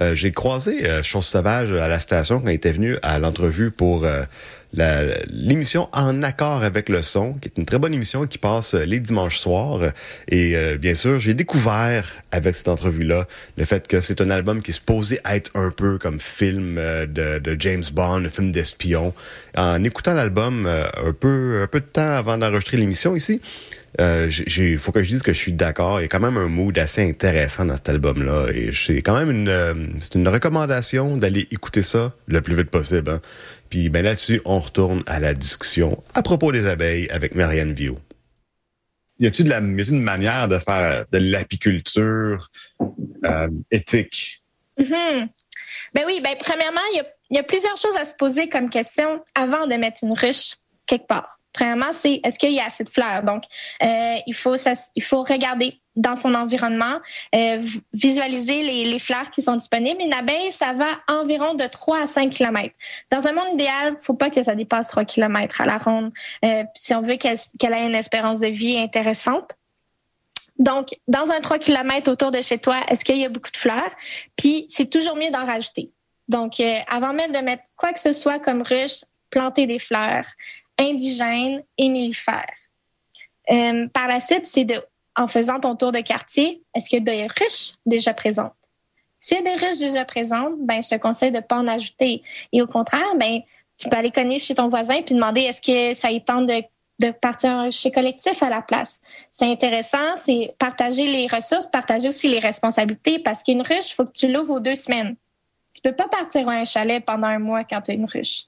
[0.00, 3.70] Euh, j'ai croisé euh, Chose Sauvage à la station quand il était venu à l'entrevue
[3.70, 4.24] pour euh,
[4.72, 9.00] l'émission En accord avec le son, qui est une très bonne émission qui passe les
[9.00, 9.80] dimanches soirs.
[10.28, 13.26] Et bien sûr, j'ai découvert avec cette entrevue-là
[13.56, 17.38] le fait que c'est un album qui est supposé être un peu comme film de,
[17.38, 19.14] de James Bond, un film d'espion.
[19.56, 23.40] En écoutant l'album un peu un peu de temps avant d'enregistrer l'émission ici,
[24.00, 26.00] euh, il faut que je dise que je suis d'accord.
[26.00, 28.48] Il y a quand même un mood assez intéressant dans cet album-là.
[28.52, 32.70] Et c'est quand même une, euh, c'est une recommandation d'aller écouter ça le plus vite
[32.70, 33.10] possible.
[33.10, 33.20] Hein.
[33.68, 37.98] Puis ben là-dessus, on retourne à la discussion à propos des abeilles avec Marianne Vio.
[39.18, 42.50] Y a-t-il de la, une manière de faire de l'apiculture
[43.24, 44.42] euh, éthique?
[44.78, 45.28] Mm-hmm.
[45.94, 48.68] Ben oui, ben premièrement, il y a, y a plusieurs choses à se poser comme
[48.68, 51.35] question avant de mettre une ruche quelque part.
[51.56, 53.22] Premièrement, c'est est-ce qu'il y a assez de fleurs?
[53.22, 53.44] Donc,
[53.82, 54.56] euh, il, faut,
[54.94, 56.98] il faut regarder dans son environnement,
[57.34, 60.02] euh, visualiser les, les, fleurs qui sont disponibles.
[60.02, 62.74] Une abeille, ça va environ de 3 à 5 km.
[63.10, 66.12] Dans un monde idéal, faut pas que ça dépasse 3 km à la ronde
[66.44, 67.38] euh, si on veut qu'elle
[67.72, 69.52] ait une espérance de vie intéressante.
[70.58, 73.56] Donc, dans un 3 km autour de chez toi, est-ce qu'il y a beaucoup de
[73.56, 73.90] fleurs?
[74.36, 75.90] Puis, c'est toujours mieux d'en rajouter.
[76.28, 80.26] Donc, avant même de mettre quoi que ce soit comme ruche, planter des fleurs,
[80.78, 82.54] indigènes et mellifères.
[83.50, 84.82] Euh, par la suite, c'est de,
[85.14, 88.52] en faisant ton tour de quartier, est-ce qu'il y a des ruches déjà présentes?
[89.20, 91.66] S'il y a des ruches déjà présentes, ben, je te conseille de ne pas en
[91.66, 92.22] ajouter.
[92.52, 93.40] Et au contraire, ben,
[93.78, 96.62] tu peux aller cogner chez ton voisin puis demander est-ce que ça y tente de,
[96.98, 99.00] de partir chez collectif à la place.
[99.30, 104.04] C'est intéressant, c'est partager les ressources, partager aussi les responsabilités parce qu'une ruche, il faut
[104.04, 105.16] que tu l'ouvres aux deux semaines.
[105.74, 108.44] Tu peux pas partir à un chalet pendant un mois quand tu as une ruche.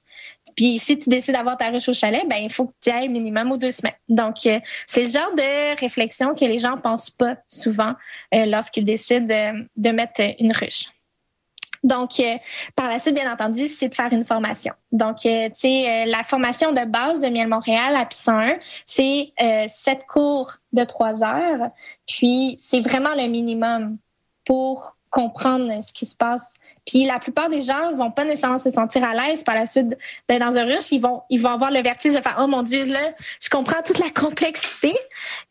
[0.59, 3.07] Puis si tu décides d'avoir ta ruche au chalet, ben il faut que tu ailles
[3.07, 3.95] minimum aux deux semaines.
[4.09, 7.93] Donc euh, c'est le genre de réflexion que les gens pensent pas souvent
[8.35, 10.89] euh, lorsqu'ils décident de, mettre une ruche.
[11.81, 12.35] Donc, euh,
[12.75, 14.73] par la suite, bien entendu, c'est de faire une formation.
[14.91, 19.31] Donc, tu sais, la formation de base de Miel Montréal à PI101, c'est
[19.69, 21.69] sept cours de trois heures.
[22.05, 23.97] Puis, c'est vraiment le minimum
[24.43, 26.53] pour comprendre ce qui se passe.
[26.85, 29.97] Puis la plupart des gens vont pas nécessairement se sentir à l'aise par la suite
[30.27, 30.91] d'être dans un ruche.
[30.91, 32.99] Ils vont, ils vont avoir le vertige de faire oh mon dieu là,
[33.41, 34.95] je comprends toute la complexité.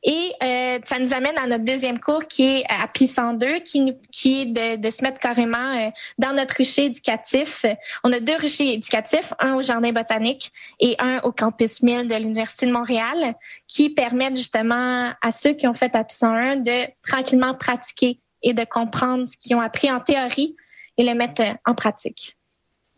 [0.03, 3.95] Et euh, ça nous amène à notre deuxième cours qui est à PI 102, qui,
[4.13, 7.67] qui est de, de se mettre carrément euh, dans notre rucher éducatif.
[8.05, 12.15] On a deux ruchers éducatifs, un au jardin botanique et un au campus 1000 de
[12.15, 13.35] l'université de Montréal,
[13.67, 18.53] qui permettent justement à ceux qui ont fait à PI 101 de tranquillement pratiquer et
[18.53, 20.57] de comprendre ce qu'ils ont appris en théorie
[20.97, 22.37] et le mettre en pratique.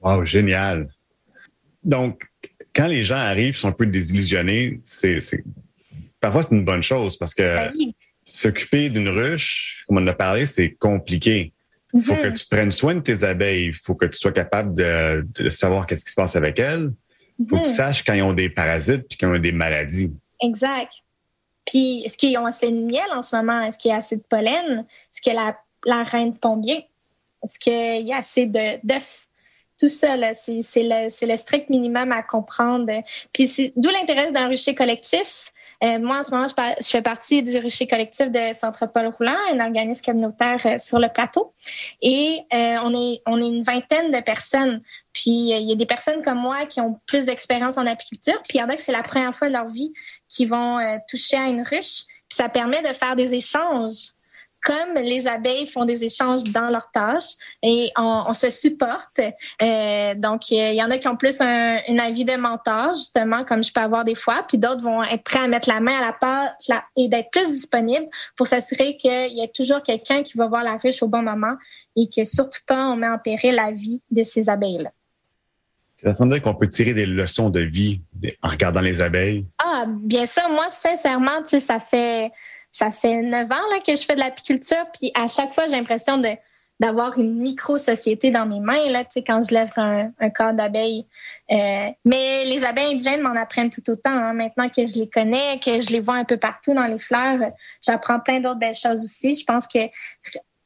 [0.03, 0.89] Wow, génial.
[1.83, 2.25] Donc,
[2.75, 5.21] quand les gens arrivent, sont un peu désillusionnés, c'est,
[6.21, 7.73] parfois c'est une bonne chose parce que ben
[8.25, 11.53] s'occuper d'une ruche, comme on en a parlé, c'est compliqué.
[11.93, 12.35] Il faut que mhm.
[12.35, 13.67] tu prennes soin de tes abeilles.
[13.67, 16.93] Il faut que tu sois capable de, savoir qu'est-ce qui se passe avec elles.
[17.39, 17.77] Il faut que tu mhm.
[17.77, 20.13] saches quand ils ont des parasites puis quand ils ont des maladies.
[20.41, 20.93] Exact.
[21.75, 23.61] Est-ce qu'ils ont assez de miel en ce moment?
[23.61, 24.87] Est-ce qu'il y a assez de pollen?
[25.13, 26.81] Est-ce que la, la reine pond bien?
[27.43, 29.27] Est-ce qu'il y a assez d'œufs?
[29.81, 32.93] Tout ça, c'est le, le, strict minimum à comprendre.
[33.33, 35.53] Puis, d'où l'intérêt d'un rucher collectif.
[35.83, 39.37] Euh, moi, en ce moment, je, fais partie du rucher collectif de Centre Paul Roulant,
[39.51, 41.55] un organisme communautaire euh, sur le plateau.
[42.03, 44.83] Et euh, on, est, on est une vingtaine de personnes.
[45.15, 48.59] Puis il y a des personnes comme moi qui ont plus d'expérience en apiculture, puis
[48.59, 49.93] il y en a que c'est la première fois de leur vie
[50.29, 50.79] qui vont
[51.09, 52.05] toucher à une ruche.
[52.29, 54.13] Puis ça permet de faire des échanges
[54.63, 59.21] comme les abeilles font des échanges dans leurs tâches et on, se supporte.
[59.63, 63.63] Euh, donc, il y en a qui ont plus un, avis de mentor, justement, comme
[63.63, 66.01] je peux avoir des fois, puis d'autres vont être prêts à mettre la main à
[66.01, 66.55] la pâte
[66.97, 68.07] et d'être plus disponibles
[68.37, 71.55] pour s'assurer qu'il y a toujours quelqu'un qui va voir la ruche au bon moment
[71.97, 74.91] et que surtout pas on met en péril la vie de ces abeilles-là.
[76.03, 78.01] Ça veut dire qu'on peut tirer des leçons de vie
[78.43, 79.47] en regardant les abeilles?
[79.59, 80.49] Ah, bien ça.
[80.49, 82.31] Moi, sincèrement, tu sais, ça fait
[82.73, 85.77] ça fait neuf ans là, que je fais de l'apiculture, puis à chaque fois, j'ai
[85.77, 86.29] l'impression de
[86.81, 90.55] d'avoir une micro-société dans mes mains, là, tu sais, quand je lève un, un corps
[90.55, 91.05] d'abeilles.
[91.53, 94.11] Euh, mais les abeilles indigènes m'en apprennent tout autant.
[94.11, 94.33] Hein.
[94.33, 97.39] Maintenant que je les connais, que je les vois un peu partout dans les fleurs,
[97.85, 99.35] j'apprends plein d'autres belles choses aussi.
[99.35, 99.79] Je pense que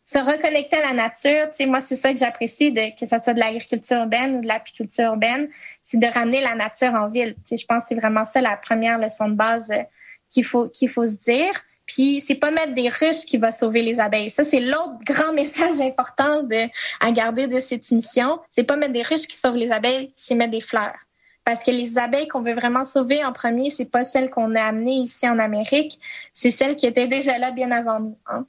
[0.04, 1.50] se reconnecter à la nature.
[1.50, 4.46] Tu sais, moi, c'est ça que j'apprécie, que ce soit de l'agriculture urbaine ou de
[4.46, 5.48] l'apiculture urbaine,
[5.82, 7.34] c'est de ramener la nature en ville.
[7.36, 9.82] Tu sais, je pense que c'est vraiment ça la première leçon de base euh,
[10.28, 11.52] qu'il faut, qu'il faut se dire.
[11.86, 14.30] Puis c'est pas mettre des ruches qui va sauver les abeilles.
[14.30, 16.46] Ça c'est l'autre grand message important
[17.00, 18.38] à garder de cette mission.
[18.50, 20.94] C'est pas mettre des ruches qui sauvent les abeilles, c'est mettre des fleurs.
[21.44, 24.62] Parce que les abeilles qu'on veut vraiment sauver en premier, c'est pas celles qu'on a
[24.62, 26.00] amenées ici en Amérique,
[26.32, 28.18] c'est celles qui étaient déjà là bien avant nous.
[28.26, 28.46] Hein.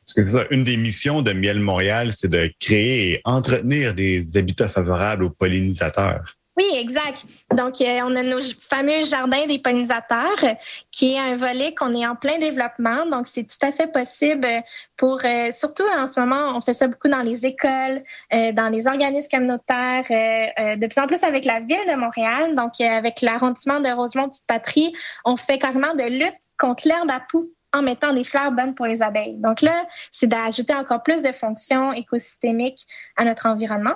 [0.00, 3.92] Parce que c'est ça, une des missions de Miel Montréal, c'est de créer et entretenir
[3.92, 6.36] des habitats favorables aux pollinisateurs.
[6.56, 7.24] Oui, exact.
[7.54, 10.42] Donc, euh, on a nos fameux jardins des pollinisateurs,
[10.90, 13.04] qui est un volet qu'on est en plein développement.
[13.04, 14.48] Donc, c'est tout à fait possible
[14.96, 18.02] pour, euh, surtout en ce moment, on fait ça beaucoup dans les écoles,
[18.32, 22.54] euh, dans les organismes communautaires, de plus en plus avec la ville de Montréal.
[22.54, 24.94] Donc, avec l'arrondissement de Rosemont-Petite-Patrie,
[25.26, 28.86] on fait carrément de lutte contre l'herbe à poux en mettant des fleurs bonnes pour
[28.86, 29.36] les abeilles.
[29.36, 32.86] Donc là, c'est d'ajouter encore plus de fonctions écosystémiques
[33.16, 33.94] à notre environnement.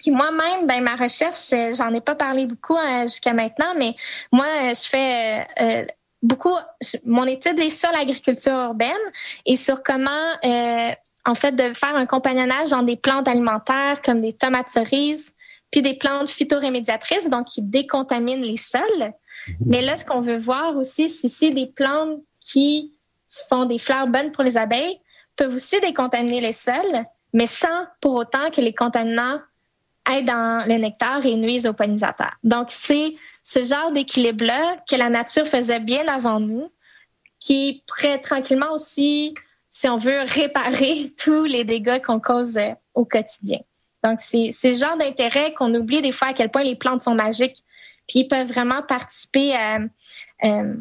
[0.00, 3.94] Puis moi-même, ben ma recherche, euh, j'en ai pas parlé beaucoup euh, jusqu'à maintenant, mais
[4.32, 5.86] moi, euh, je fais
[6.22, 6.54] beaucoup.
[7.04, 8.90] Mon étude est sur l'agriculture urbaine
[9.46, 14.32] et sur comment, en fait, de faire un compagnonnage dans des plantes alimentaires comme des
[14.32, 15.34] tomates cerises,
[15.70, 18.82] puis des plantes phytorémédiatrices, donc qui décontaminent les sols.
[18.98, 19.54] Mhm.
[19.66, 22.94] Mais là, ce qu'on veut voir aussi, c'est si des plantes qui
[23.48, 24.98] font des fleurs bonnes pour les abeilles
[25.36, 29.40] peuvent aussi décontaminer les sols, mais sans pour autant que les contaminants
[30.10, 32.36] aident dans le nectar et nuisent aux pollinisateurs.
[32.42, 36.70] Donc, c'est ce genre d'équilibre-là que la nature faisait bien avant nous,
[37.38, 39.34] qui pourrait tranquillement aussi,
[39.68, 43.58] si on veut, réparer tous les dégâts qu'on cause euh, au quotidien.
[44.04, 47.14] Donc, c'est ce genre d'intérêt qu'on oublie des fois à quel point les plantes sont
[47.14, 47.62] magiques,
[48.08, 49.78] puis ils peuvent vraiment participer à,
[50.44, 50.74] euh,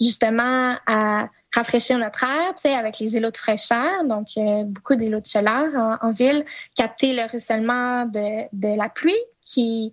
[0.00, 1.28] justement à
[1.58, 5.26] rafraîchir notre air, tu sais, avec les îlots de fraîcheur, donc euh, beaucoup d'îlots de
[5.26, 6.44] chaleur en, ville,
[6.76, 9.92] capter le ruissellement de, de la pluie qui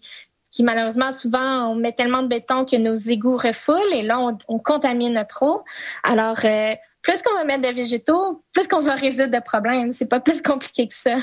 [0.51, 4.37] qui malheureusement souvent on met tellement de béton que nos égouts refoulent et là on,
[4.47, 5.65] on contamine notre eau.
[6.03, 9.91] Alors euh, plus qu'on va mettre de végétaux, plus qu'on va résoudre de problèmes.
[9.91, 11.17] C'est pas plus compliqué que ça.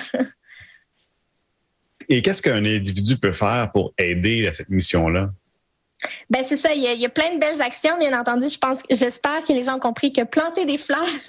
[2.09, 5.31] et qu'est-ce qu'un individu peut faire pour aider à cette mission-là?
[6.31, 8.49] Ben c'est ça, il y, a, plein de belles actions, bien entendu.
[8.49, 10.99] Je pense, j'espère que les gens ont compris que planter des fleurs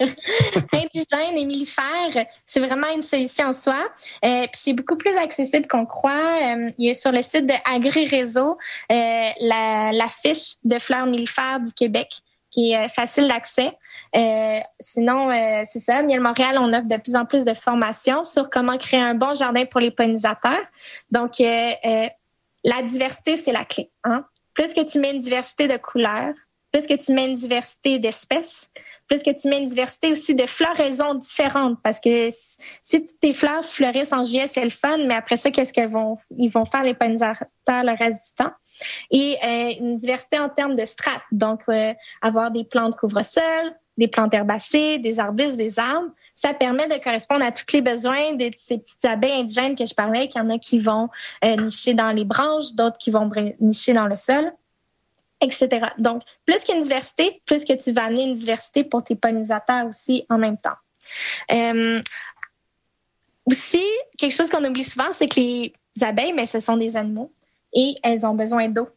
[0.72, 3.84] indigènes et millifères, c'est vraiment une solution en soi.
[4.24, 6.12] Euh, puis c'est beaucoup plus accessible qu'on croit.
[6.12, 8.58] Euh, il y a sur le site de Agri Réseau
[8.90, 12.08] euh, la, la, fiche de fleurs millifères du Québec
[12.50, 13.76] qui est facile d'accès.
[14.78, 15.28] sinon,
[15.64, 19.00] c'est ça, Miel Montréal, on offre de plus en plus de formations sur comment créer
[19.00, 20.62] un bon jardin pour les pollinisateurs.
[21.10, 23.90] Donc, la diversité, c'est la clé.
[24.04, 24.24] Hein?
[24.54, 26.34] Plus que tu mets une diversité de couleurs,
[26.74, 28.68] plus que tu mets une diversité d'espèces,
[29.06, 31.78] plus que tu mets une diversité aussi de floraisons différentes.
[31.84, 32.30] Parce que
[32.82, 36.18] si tes fleurs fleurissent en juillet, c'est le fun, mais après ça, qu'est-ce qu'elles vont,
[36.36, 38.52] ils vont faire les pollinisateurs le reste du temps?
[39.12, 41.22] Et euh, une diversité en termes de strates.
[41.30, 46.10] Donc, euh, avoir des plantes couvre-sol, des plantes herbacées, des arbustes, des arbres.
[46.34, 49.94] Ça permet de correspondre à tous les besoins de ces petites abeilles indigènes que je
[49.94, 51.08] parlais, qu'il y en a qui vont
[51.44, 53.30] euh, nicher dans les branches, d'autres qui vont
[53.60, 54.52] nicher dans le sol,
[55.40, 55.68] etc.
[55.98, 60.26] Donc, plus qu'une diversité, plus que tu vas amener une diversité pour tes pollinisateurs aussi
[60.28, 60.76] en même temps.
[61.52, 62.00] Euh,
[63.46, 63.84] aussi,
[64.18, 67.30] quelque chose qu'on oublie souvent, c'est que les abeilles, mais ce sont des animaux
[67.72, 68.88] et elles ont besoin d'eau.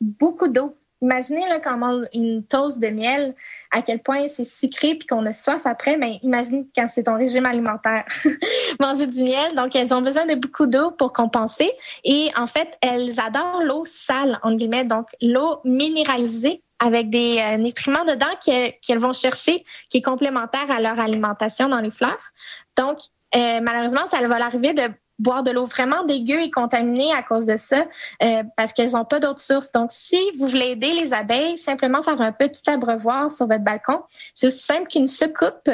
[0.00, 3.34] Beaucoup d'eau imaginez là, quand on mange une toast de miel,
[3.70, 7.16] à quel point c'est sucré puis qu'on a soif après, mais imagine quand c'est ton
[7.16, 8.04] régime alimentaire.
[8.80, 11.70] Manger du miel, donc elles ont besoin de beaucoup d'eau pour compenser.
[12.04, 17.56] Et en fait, elles adorent l'eau sale, en guillemets, donc l'eau minéralisée avec des euh,
[17.58, 22.32] nutriments dedans qu'elles vont chercher, qui est complémentaire à leur alimentation dans les fleurs.
[22.76, 22.98] Donc,
[23.34, 24.82] euh, malheureusement, ça va l'arriver de
[25.18, 27.86] boire de l'eau vraiment dégueu et contaminée à cause de ça,
[28.22, 29.70] euh, parce qu'elles n'ont pas d'autres sources.
[29.72, 34.00] Donc, si vous voulez aider les abeilles, simplement faire un petit abreuvoir sur votre balcon.
[34.34, 35.70] C'est aussi simple qu'une soucoupe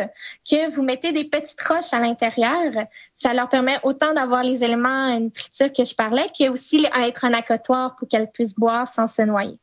[0.49, 2.72] que vous mettez des petites roches à l'intérieur.
[3.14, 7.32] Ça leur permet autant d'avoir les éléments nutritifs que je parlais, que aussi être un
[7.32, 9.59] accotoir pour qu'elles puissent boire sans se noyer.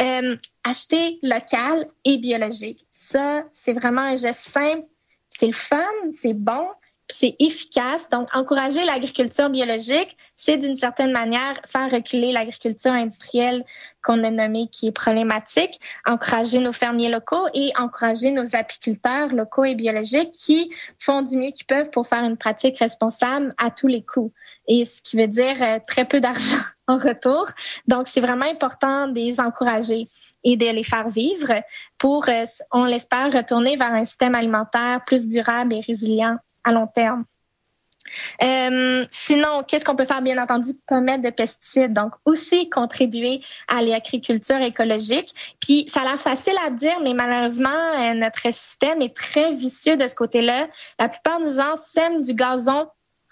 [0.00, 2.86] Euh, acheter local et biologique.
[2.90, 4.86] Ça, c'est vraiment un geste simple.
[5.28, 6.66] C'est le fun, c'est bon,
[7.10, 8.10] c'est efficace.
[8.10, 13.64] Donc, encourager l'agriculture biologique, c'est d'une certaine manière faire reculer l'agriculture industrielle
[14.02, 19.64] qu'on a nommée qui est problématique, encourager nos fermiers locaux et encourager nos apiculteurs locaux
[19.64, 23.86] et biologiques qui font du mieux qu'ils peuvent pour faire une pratique responsable à tous
[23.86, 24.32] les coups.
[24.66, 26.56] Et ce qui veut dire euh, très peu d'argent
[26.88, 27.46] en retour.
[27.86, 30.08] Donc, c'est vraiment important de les encourager
[30.44, 31.52] et de les faire vivre
[31.98, 36.38] pour, euh, on l'espère, retourner vers un système alimentaire plus durable et résilient
[36.72, 37.24] long terme.
[38.42, 40.22] Euh, sinon, qu'est-ce qu'on peut faire?
[40.22, 41.92] Bien entendu, pas mettre de pesticides.
[41.92, 45.32] Donc, aussi contribuer à l'agriculture écologique.
[45.60, 49.96] Puis, ça a l'air facile à dire, mais malheureusement, euh, notre système est très vicieux
[49.96, 50.68] de ce côté-là.
[50.98, 52.88] La plupart des gens sèment du gazon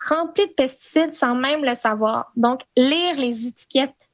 [0.08, 2.30] rempli de pesticides sans même le savoir.
[2.36, 4.08] Donc, lire les étiquettes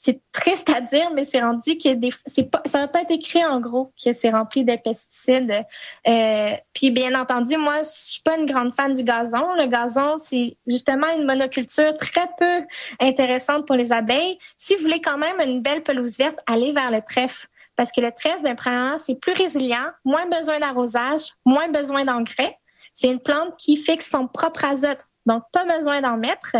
[0.00, 2.10] c'est triste à dire, mais c'est rendu que des,
[2.44, 5.64] pas, ça va pas être écrit en gros que c'est rempli de pesticides.
[6.06, 9.54] Euh, puis bien entendu, moi, je suis pas une grande fan du gazon.
[9.54, 12.64] Le gazon, c'est justement une monoculture très peu
[13.00, 14.38] intéressante pour les abeilles.
[14.56, 17.48] Si vous voulez quand même une belle pelouse verte, allez vers le trèfle.
[17.74, 22.56] Parce que le trèfle, ben, premièrement, c'est plus résilient, moins besoin d'arrosage, moins besoin d'engrais.
[22.94, 26.54] C'est une plante qui fixe son propre azote, donc pas besoin d'en mettre.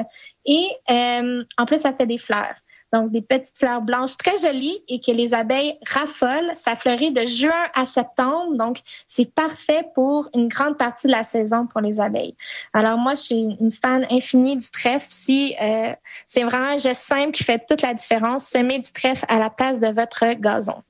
[0.44, 2.56] Et euh, en plus, ça fait des fleurs.
[2.92, 6.50] Donc, des petites fleurs blanches très jolies et que les abeilles raffolent.
[6.54, 8.56] Ça fleurit de juin à septembre.
[8.56, 12.34] Donc, c'est parfait pour une grande partie de la saison pour les abeilles.
[12.72, 15.06] Alors, moi, je suis une fan infinie du trèfle.
[15.10, 15.94] Si euh,
[16.26, 19.50] c'est vraiment un geste simple qui fait toute la différence, semez du trèfle à la
[19.50, 20.82] place de votre gazon.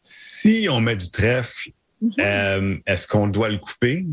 [0.00, 1.70] Si on met du trèfle,
[2.00, 2.12] mhm.
[2.18, 4.06] euh, est-ce qu'on doit le couper?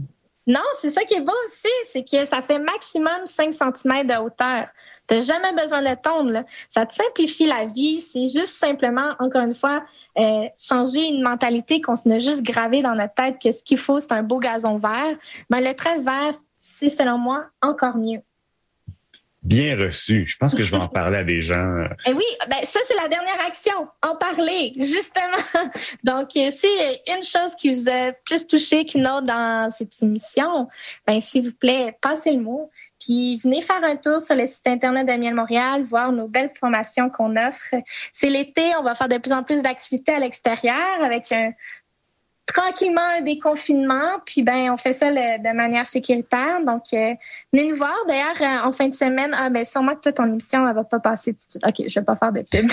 [0.47, 4.15] Non, c'est ça qui est beau aussi, c'est que ça fait maximum 5 cm de
[4.15, 4.67] hauteur.
[5.07, 6.43] Tu n'as jamais besoin de tondre.
[6.69, 8.01] Ça te simplifie la vie.
[8.01, 9.83] C'est juste simplement, encore une fois,
[10.17, 13.99] euh, changer une mentalité qu'on a juste gravé dans notre tête que ce qu'il faut,
[13.99, 15.17] c'est un beau gazon vert.
[15.49, 18.21] Mais le trait vert, c'est selon moi encore mieux
[19.41, 20.25] bien reçu.
[20.27, 21.83] Je pense que je vais en parler à des gens.
[22.05, 25.63] Et eh oui, ben ça c'est la dernière action, en parler justement.
[26.03, 26.67] Donc euh, si
[27.07, 30.67] une chose qui vous a plus touché qu'une autre dans cette émission,
[31.07, 32.69] ben s'il vous plaît, passez le mot.
[32.99, 36.51] Puis venez faire un tour sur le site internet de Miel Montréal, voir nos belles
[36.59, 37.73] formations qu'on offre.
[38.11, 41.53] C'est l'été, on va faire de plus en plus d'activités à l'extérieur avec un,
[42.53, 46.59] tranquillement un déconfinement, puis ben on fait ça de manière sécuritaire.
[46.65, 47.13] Donc, euh,
[47.53, 47.95] venez nous voir.
[48.07, 50.83] D'ailleurs, euh, en fin de semaine, ah ben sûrement que toi, ton émission, elle va
[50.83, 51.65] pas passer tout de suite.
[51.67, 52.69] OK, je vais pas faire de pub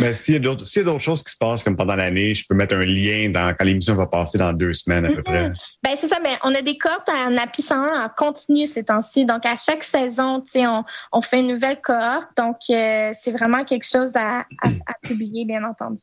[0.00, 2.76] Mais s'il y a d'autres choses qui se passent comme pendant l'année, je peux mettre
[2.76, 5.48] un lien dans quand l'émission va passer dans deux semaines à peu près.
[5.48, 5.76] Mm-hmm.
[5.82, 9.26] Ben c'est ça, mais on a des cohortes en API 101 en continu ces temps-ci.
[9.26, 12.30] Donc, à chaque saison, tu sais, on, on, fait une nouvelle cohorte.
[12.36, 16.02] Donc, euh, c'est vraiment quelque chose à, à publier, bien entendu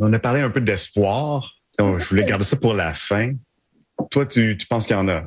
[0.00, 1.52] on a parlé un peu d'espoir.
[1.78, 3.32] Je voulais garder ça pour la fin.
[4.10, 5.22] Toi, tu, penses qu'il y en a?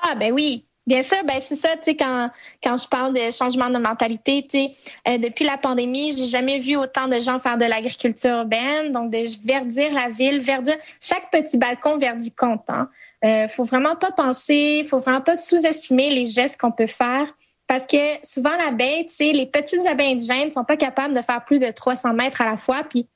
[0.00, 0.66] Ah, ben oui.
[0.86, 2.30] Bien sûr, ben c'est ça, tu sais, quand,
[2.62, 4.72] quand je parle de changement de mentalité, tu sais,
[5.08, 9.10] euh, depuis la pandémie, j'ai jamais vu autant de gens faire de l'agriculture urbaine, donc
[9.10, 12.68] de verdir la ville, verdir chaque petit balcon verdit compte.
[12.68, 12.90] Hein.
[13.24, 17.32] Euh, faut vraiment pas penser, faut vraiment pas sous-estimer les gestes qu'on peut faire.
[17.66, 21.42] Parce que souvent, l'abeille, tu sais, les petites abeilles indigènes sont pas capables de faire
[21.46, 22.82] plus de 300 mètres à la fois.
[22.88, 23.08] Puis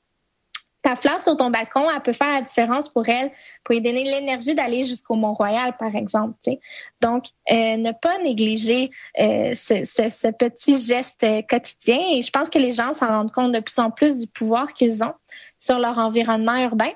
[0.81, 3.31] ta fleur sur ton balcon, elle peut faire la différence pour elle,
[3.63, 6.35] pour lui donner l'énergie d'aller jusqu'au Mont-Royal, par exemple.
[7.01, 11.99] Donc, euh, ne pas négliger euh, ce, petit geste quotidien.
[12.13, 14.73] Et je pense que les gens s'en rendent compte de plus en plus du pouvoir
[14.73, 15.13] qu'ils ont
[15.57, 16.91] sur leur environnement urbain.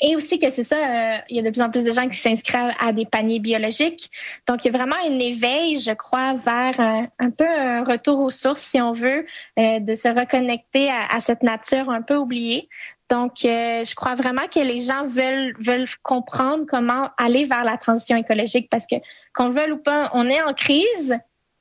[0.00, 2.08] Et aussi que c'est ça, euh, il y a de plus en plus de gens
[2.08, 4.10] qui s'inscrivent à des paniers biologiques.
[4.46, 8.30] Donc, il y a vraiment un éveil, je crois, vers un, peu un retour aux
[8.30, 9.24] sources, si on veut,
[9.56, 12.68] de se reconnecter à, à, cette nature un peu oubliée.
[13.08, 17.76] Donc, euh, je crois vraiment que les gens veulent veulent comprendre comment aller vers la
[17.76, 18.96] transition écologique parce que
[19.34, 21.16] qu'on le veuille ou pas, on est en crise,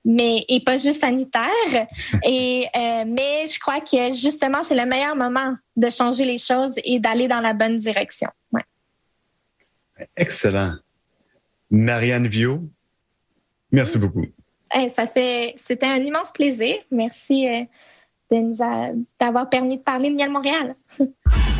[0.06, 1.88] mais et pas juste sanitaire.
[2.24, 6.76] Et euh, mais je crois que justement c'est le meilleur moment de changer les choses
[6.84, 8.30] et d'aller dans la bonne direction.
[8.53, 8.64] Ouais.
[10.16, 10.76] Excellent,
[11.70, 12.62] Marianne Vio,
[13.72, 14.26] merci beaucoup.
[14.89, 16.76] ça fait, c'était un immense plaisir.
[16.91, 17.47] Merci.
[17.47, 17.64] Euh,
[19.20, 20.76] d'avoir permis de parler de Miel Montréal.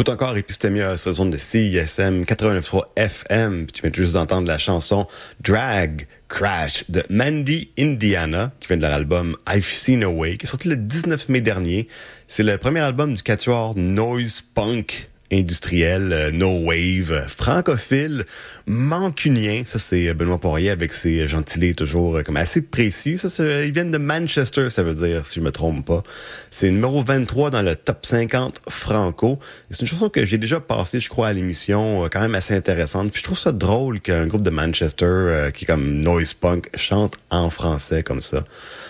[0.00, 3.66] T'écoutes encore Epistemia sur la zone de CISM 89.3 FM.
[3.66, 5.06] tu viens juste d'entendre la chanson
[5.42, 10.46] Drag Crash de Mandy Indiana, qui vient de leur album I've Seen a Way, qui
[10.46, 11.86] est sorti le 19 mai dernier.
[12.28, 18.24] C'est le premier album du quatuor Noise Punk industriel, euh, no wave, euh, francophile,
[18.66, 19.62] mancunien.
[19.64, 23.18] Ça, c'est euh, Benoît Poirier avec ses gentilés toujours comme assez précis.
[23.18, 26.02] Ça, ils viennent de Manchester, ça veut dire, si je me trompe pas.
[26.50, 29.38] C'est numéro 23 dans le top 50 franco.
[29.70, 33.10] C'est une chanson que j'ai déjà passée, je crois, à l'émission, quand même assez intéressante.
[33.12, 37.16] Puis je trouve ça drôle qu'un groupe de Manchester, qui est comme noise punk, chante
[37.30, 38.44] en français comme ça.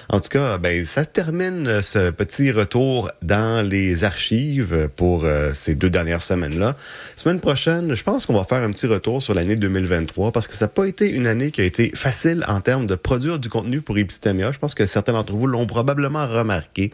[0.09, 5.91] En tout cas, ben ça termine ce petit retour dans les archives pour ces deux
[5.91, 6.76] dernières semaine-là.
[7.16, 10.57] Semaine prochaine, je pense qu'on va faire un petit retour sur l'année 2023 parce que
[10.57, 13.49] ça n'a pas été une année qui a été facile en termes de produire du
[13.49, 14.53] contenu pour Epistemia.
[14.53, 16.93] Je pense que certains d'entre vous l'ont probablement remarqué.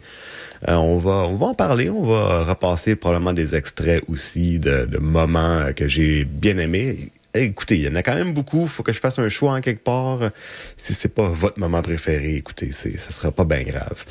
[0.67, 4.87] Euh, on va on va en parler, on va repasser probablement des extraits aussi de,
[4.99, 8.65] moments que j'ai bien aimés écoutez, il y en a quand même beaucoup.
[8.67, 10.19] Faut que je fasse un choix en quelque part.
[10.75, 14.05] Si c'est pas votre moment préféré, écoutez, c'est, ça sera pas bien grave.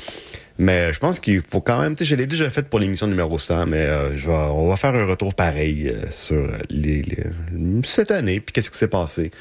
[0.57, 3.07] Mais je pense qu'il faut quand même, tu sais, je l'ai déjà fait pour l'émission
[3.07, 7.03] numéro 100, mais euh, je vais, on va faire un retour pareil euh, sur les,
[7.83, 9.31] cette année, puis qu'est-ce qui s'est passé,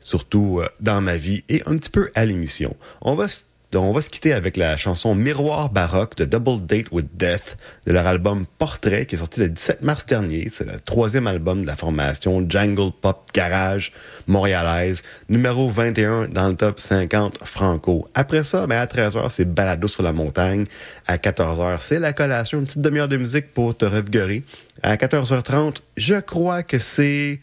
[0.00, 2.74] surtout euh, dans ma vie et un petit peu à l'émission.
[3.02, 6.86] On va donc, on va se quitter avec la chanson Miroir baroque de Double Date
[6.92, 7.56] with Death
[7.86, 10.48] de leur album Portrait qui est sorti le 17 mars dernier.
[10.50, 13.92] C'est le troisième album de la formation Jungle Pop Garage
[14.26, 18.08] montréalaise, numéro 21 dans le top 50 franco.
[18.14, 20.64] Après ça, ben à 13h, c'est Balado sur la montagne.
[21.06, 24.42] À 14h, c'est la collation, une petite demi-heure de musique pour te revigorer.
[24.82, 27.40] À 14h30, je crois que c'est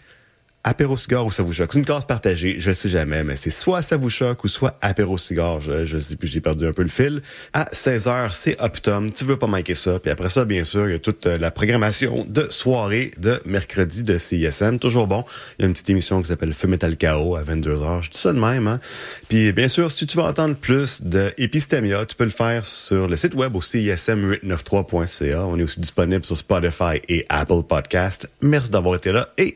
[0.64, 1.72] apéro cigare ou ça vous choque?
[1.74, 4.78] C'est une case partagée, je sais jamais, mais c'est soit ça vous choque ou soit
[4.82, 5.62] apéro cigare.
[5.62, 7.22] Je, je sais plus, j'ai perdu un peu le fil.
[7.54, 9.12] À 16h, c'est Optum.
[9.12, 10.00] Tu veux pas manquer ça.
[10.00, 13.42] Puis après ça, bien sûr, il y a toute euh, la programmation de soirée de
[13.46, 14.80] mercredi de CISM.
[14.80, 15.24] Toujours bon.
[15.58, 18.04] Il y a une petite émission qui s'appelle Feu Metal Chaos à 22h.
[18.04, 18.80] Je dis ça de même, hein.
[19.28, 23.08] Puis bien sûr, si tu veux entendre plus de Epistemia, tu peux le faire sur
[23.08, 25.46] le site web au CISM893.ca.
[25.46, 28.30] On est aussi disponible sur Spotify et Apple Podcast.
[28.42, 29.56] Merci d'avoir été là et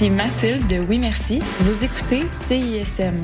[0.00, 1.40] Ici Mathilde de Oui Merci.
[1.60, 3.20] Vous écoutez CISM.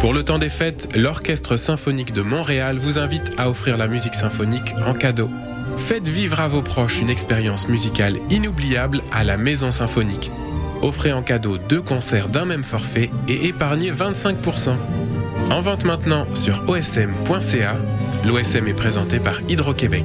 [0.00, 4.14] Pour le temps des fêtes, l'Orchestre symphonique de Montréal vous invite à offrir la musique
[4.14, 5.30] symphonique en cadeau.
[5.76, 10.32] Faites vivre à vos proches une expérience musicale inoubliable à la Maison Symphonique.
[10.82, 14.76] Offrez en cadeau deux concerts d'un même forfait et épargnez 25%.
[15.50, 17.76] En vente maintenant sur osm.ca.
[18.24, 20.04] L'OSM est présenté par Hydro-Québec.